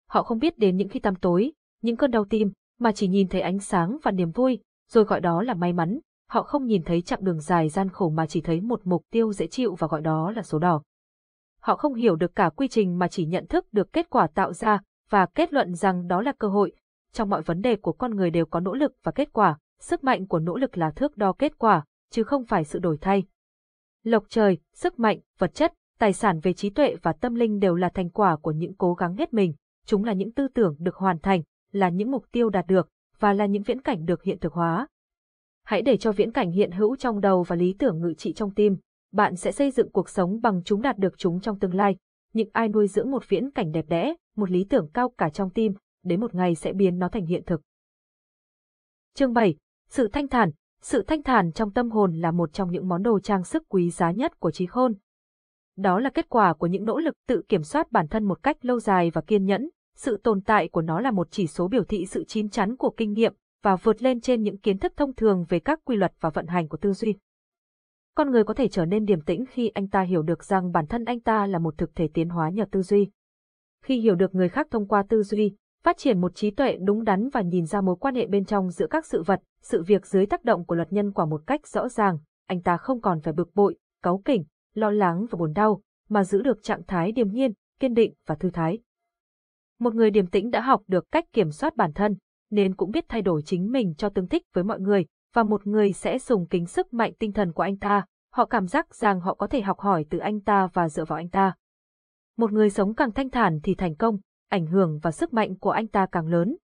[0.09, 1.53] Họ không biết đến những khi tăm tối,
[1.83, 4.59] những cơn đau tim, mà chỉ nhìn thấy ánh sáng và niềm vui,
[4.89, 5.99] rồi gọi đó là may mắn.
[6.31, 9.33] Họ không nhìn thấy chặng đường dài gian khổ mà chỉ thấy một mục tiêu
[9.33, 10.83] dễ chịu và gọi đó là số đỏ.
[11.61, 14.53] Họ không hiểu được cả quy trình mà chỉ nhận thức được kết quả tạo
[14.53, 14.81] ra
[15.15, 16.73] và kết luận rằng đó là cơ hội.
[17.13, 20.05] Trong mọi vấn đề của con người đều có nỗ lực và kết quả, sức
[20.05, 23.25] mạnh của nỗ lực là thước đo kết quả, chứ không phải sự đổi thay.
[24.03, 27.75] Lộc trời, sức mạnh, vật chất, tài sản về trí tuệ và tâm linh đều
[27.75, 29.55] là thành quả của những cố gắng hết mình,
[29.87, 31.43] chúng là những tư tưởng được hoàn thành,
[31.73, 32.89] là những mục tiêu đạt được,
[33.19, 34.87] và là những viễn cảnh được hiện thực hóa.
[35.65, 38.55] Hãy để cho viễn cảnh hiện hữu trong đầu và lý tưởng ngự trị trong
[38.55, 38.77] tim,
[39.13, 41.97] bạn sẽ xây dựng cuộc sống bằng chúng đạt được chúng trong tương lai.
[42.35, 45.51] Những ai nuôi dưỡng một viễn cảnh đẹp đẽ, một lý tưởng cao cả trong
[45.51, 45.73] tim,
[46.05, 47.61] đến một ngày sẽ biến nó thành hiện thực.
[49.15, 49.57] Chương 7.
[49.89, 50.51] Sự thanh thản
[50.83, 53.91] Sự thanh thản trong tâm hồn là một trong những món đồ trang sức quý
[53.91, 54.95] giá nhất của trí khôn.
[55.77, 58.65] Đó là kết quả của những nỗ lực tự kiểm soát bản thân một cách
[58.65, 61.85] lâu dài và kiên nhẫn, sự tồn tại của nó là một chỉ số biểu
[61.85, 65.15] thị sự chín chắn của kinh nghiệm và vượt lên trên những kiến thức thông
[65.15, 67.15] thường về các quy luật và vận hành của tư duy.
[68.17, 70.87] Con người có thể trở nên điềm tĩnh khi anh ta hiểu được rằng bản
[70.87, 73.11] thân anh ta là một thực thể tiến hóa nhờ tư duy.
[73.85, 77.05] Khi hiểu được người khác thông qua tư duy, phát triển một trí tuệ đúng
[77.05, 80.07] đắn và nhìn ra mối quan hệ bên trong giữa các sự vật, sự việc
[80.07, 83.21] dưới tác động của luật nhân quả một cách rõ ràng, anh ta không còn
[83.21, 84.45] phải bực bội, cáu kỉnh,
[84.75, 88.35] lo lắng và buồn đau, mà giữ được trạng thái điềm nhiên, kiên định và
[88.35, 88.79] thư thái.
[89.79, 92.17] Một người điềm tĩnh đã học được cách kiểm soát bản thân,
[92.51, 95.67] nên cũng biết thay đổi chính mình cho tương thích với mọi người, và một
[95.67, 99.21] người sẽ dùng kính sức mạnh tinh thần của anh ta, họ cảm giác rằng
[99.21, 101.55] họ có thể học hỏi từ anh ta và dựa vào anh ta.
[102.37, 104.19] Một người sống càng thanh thản thì thành công,
[104.51, 106.57] ảnh hưởng và sức mạnh của anh ta càng lớn.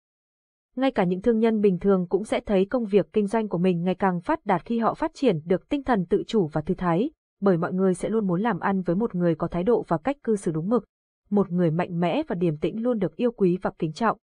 [0.75, 3.57] Ngay cả những thương nhân bình thường cũng sẽ thấy công việc kinh doanh của
[3.57, 6.61] mình ngày càng phát đạt khi họ phát triển được tinh thần tự chủ và
[6.61, 7.11] thư thái,
[7.41, 9.97] bởi mọi người sẽ luôn muốn làm ăn với một người có thái độ và
[9.97, 10.85] cách cư xử đúng mực,
[11.29, 14.17] một người mạnh mẽ và điềm tĩnh luôn được yêu quý và kính trọng.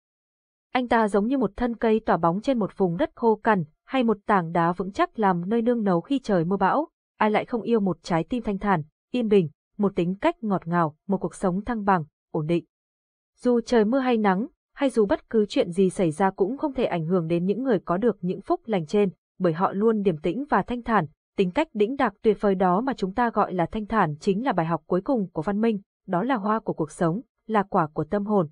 [0.72, 3.64] Anh ta giống như một thân cây tỏa bóng trên một vùng đất khô cằn,
[3.86, 7.30] hay một tảng đá vững chắc làm nơi nương nấu khi trời mưa bão, ai
[7.30, 10.96] lại không yêu một trái tim thanh thản, yên bình, một tính cách ngọt ngào,
[11.06, 12.64] một cuộc sống thăng bằng, ổn định.
[13.36, 16.74] Dù trời mưa hay nắng, hay dù bất cứ chuyện gì xảy ra cũng không
[16.74, 20.02] thể ảnh hưởng đến những người có được những phúc lành trên, bởi họ luôn
[20.02, 21.06] điềm tĩnh và thanh thản,
[21.36, 24.44] tính cách đĩnh đạc tuyệt vời đó mà chúng ta gọi là thanh thản chính
[24.44, 27.62] là bài học cuối cùng của văn minh, đó là hoa của cuộc sống, là
[27.62, 28.48] quả của tâm hồn.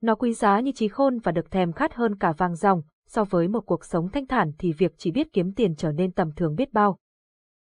[0.00, 3.24] Nó quý giá như trí khôn và được thèm khát hơn cả vàng ròng, so
[3.24, 6.32] với một cuộc sống thanh thản thì việc chỉ biết kiếm tiền trở nên tầm
[6.36, 6.98] thường biết bao.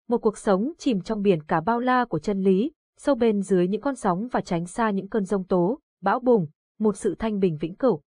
[0.09, 3.68] Một cuộc sống chìm trong biển cả bao la của chân lý, sâu bên dưới
[3.68, 6.47] những con sóng và tránh xa những cơn rông tố, bão bùng,
[6.78, 8.01] một sự thanh bình vĩnh cửu.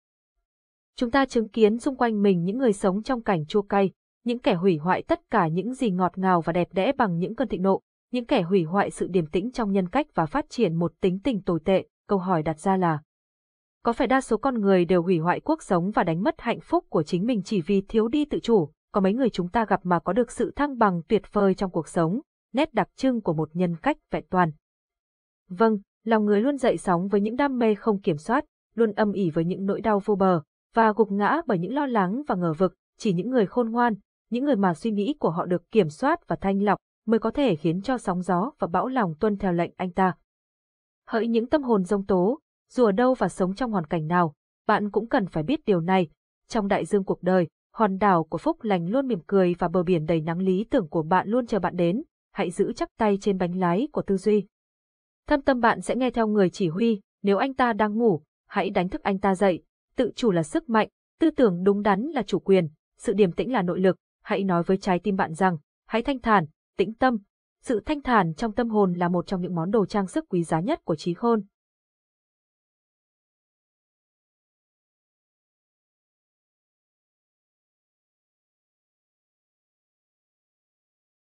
[0.96, 3.92] Chúng ta chứng kiến xung quanh mình những người sống trong cảnh chua cay,
[4.24, 7.36] những kẻ hủy hoại tất cả những gì ngọt ngào và đẹp đẽ bằng những
[7.36, 7.82] cơn thịnh nộ,
[8.12, 11.20] những kẻ hủy hoại sự điềm tĩnh trong nhân cách và phát triển một tính
[11.24, 13.00] tình tồi tệ, câu hỏi đặt ra là
[13.84, 16.60] có phải đa số con người đều hủy hoại cuộc sống và đánh mất hạnh
[16.60, 19.66] phúc của chính mình chỉ vì thiếu đi tự chủ, có mấy người chúng ta
[19.66, 22.20] gặp mà có được sự thăng bằng tuyệt vời trong cuộc sống,
[22.54, 24.52] nét đặc trưng của một nhân cách vẹn toàn.
[25.50, 29.12] Vâng, lòng người luôn dậy sóng với những đam mê không kiểm soát, luôn âm
[29.12, 30.42] ỉ với những nỗi đau vô bờ,
[30.74, 33.94] và gục ngã bởi những lo lắng và ngờ vực, chỉ những người khôn ngoan,
[34.30, 37.32] những người mà suy nghĩ của họ được kiểm soát và thanh lọc, mới có
[37.32, 40.14] thể khiến cho sóng gió và bão lòng tuân theo lệnh anh ta.
[41.08, 42.40] Hỡi những tâm hồn dông tố,
[42.74, 44.34] dù ở đâu và sống trong hoàn cảnh nào,
[44.68, 46.08] bạn cũng cần phải biết điều này.
[46.48, 49.84] Trong đại dương cuộc đời, hòn đảo của phúc lành luôn mỉm cười và bờ
[49.84, 52.04] biển đầy nắng lý tưởng của bạn luôn chờ bạn đến.
[52.32, 54.46] Hãy giữ chắc tay trên bánh lái của tư duy.
[55.28, 58.70] Thâm tâm bạn sẽ nghe theo người chỉ huy, nếu anh ta đang ngủ, hãy
[58.70, 59.64] đánh thức anh ta dậy.
[59.96, 63.52] Tự chủ là sức mạnh, tư tưởng đúng đắn là chủ quyền, sự điềm tĩnh
[63.52, 63.98] là nội lực.
[64.24, 65.58] Hãy nói với trái tim bạn rằng,
[65.88, 66.46] hãy thanh thản,
[66.78, 67.18] tĩnh tâm.
[67.62, 70.44] Sự thanh thản trong tâm hồn là một trong những món đồ trang sức quý
[70.44, 71.42] giá nhất của trí khôn.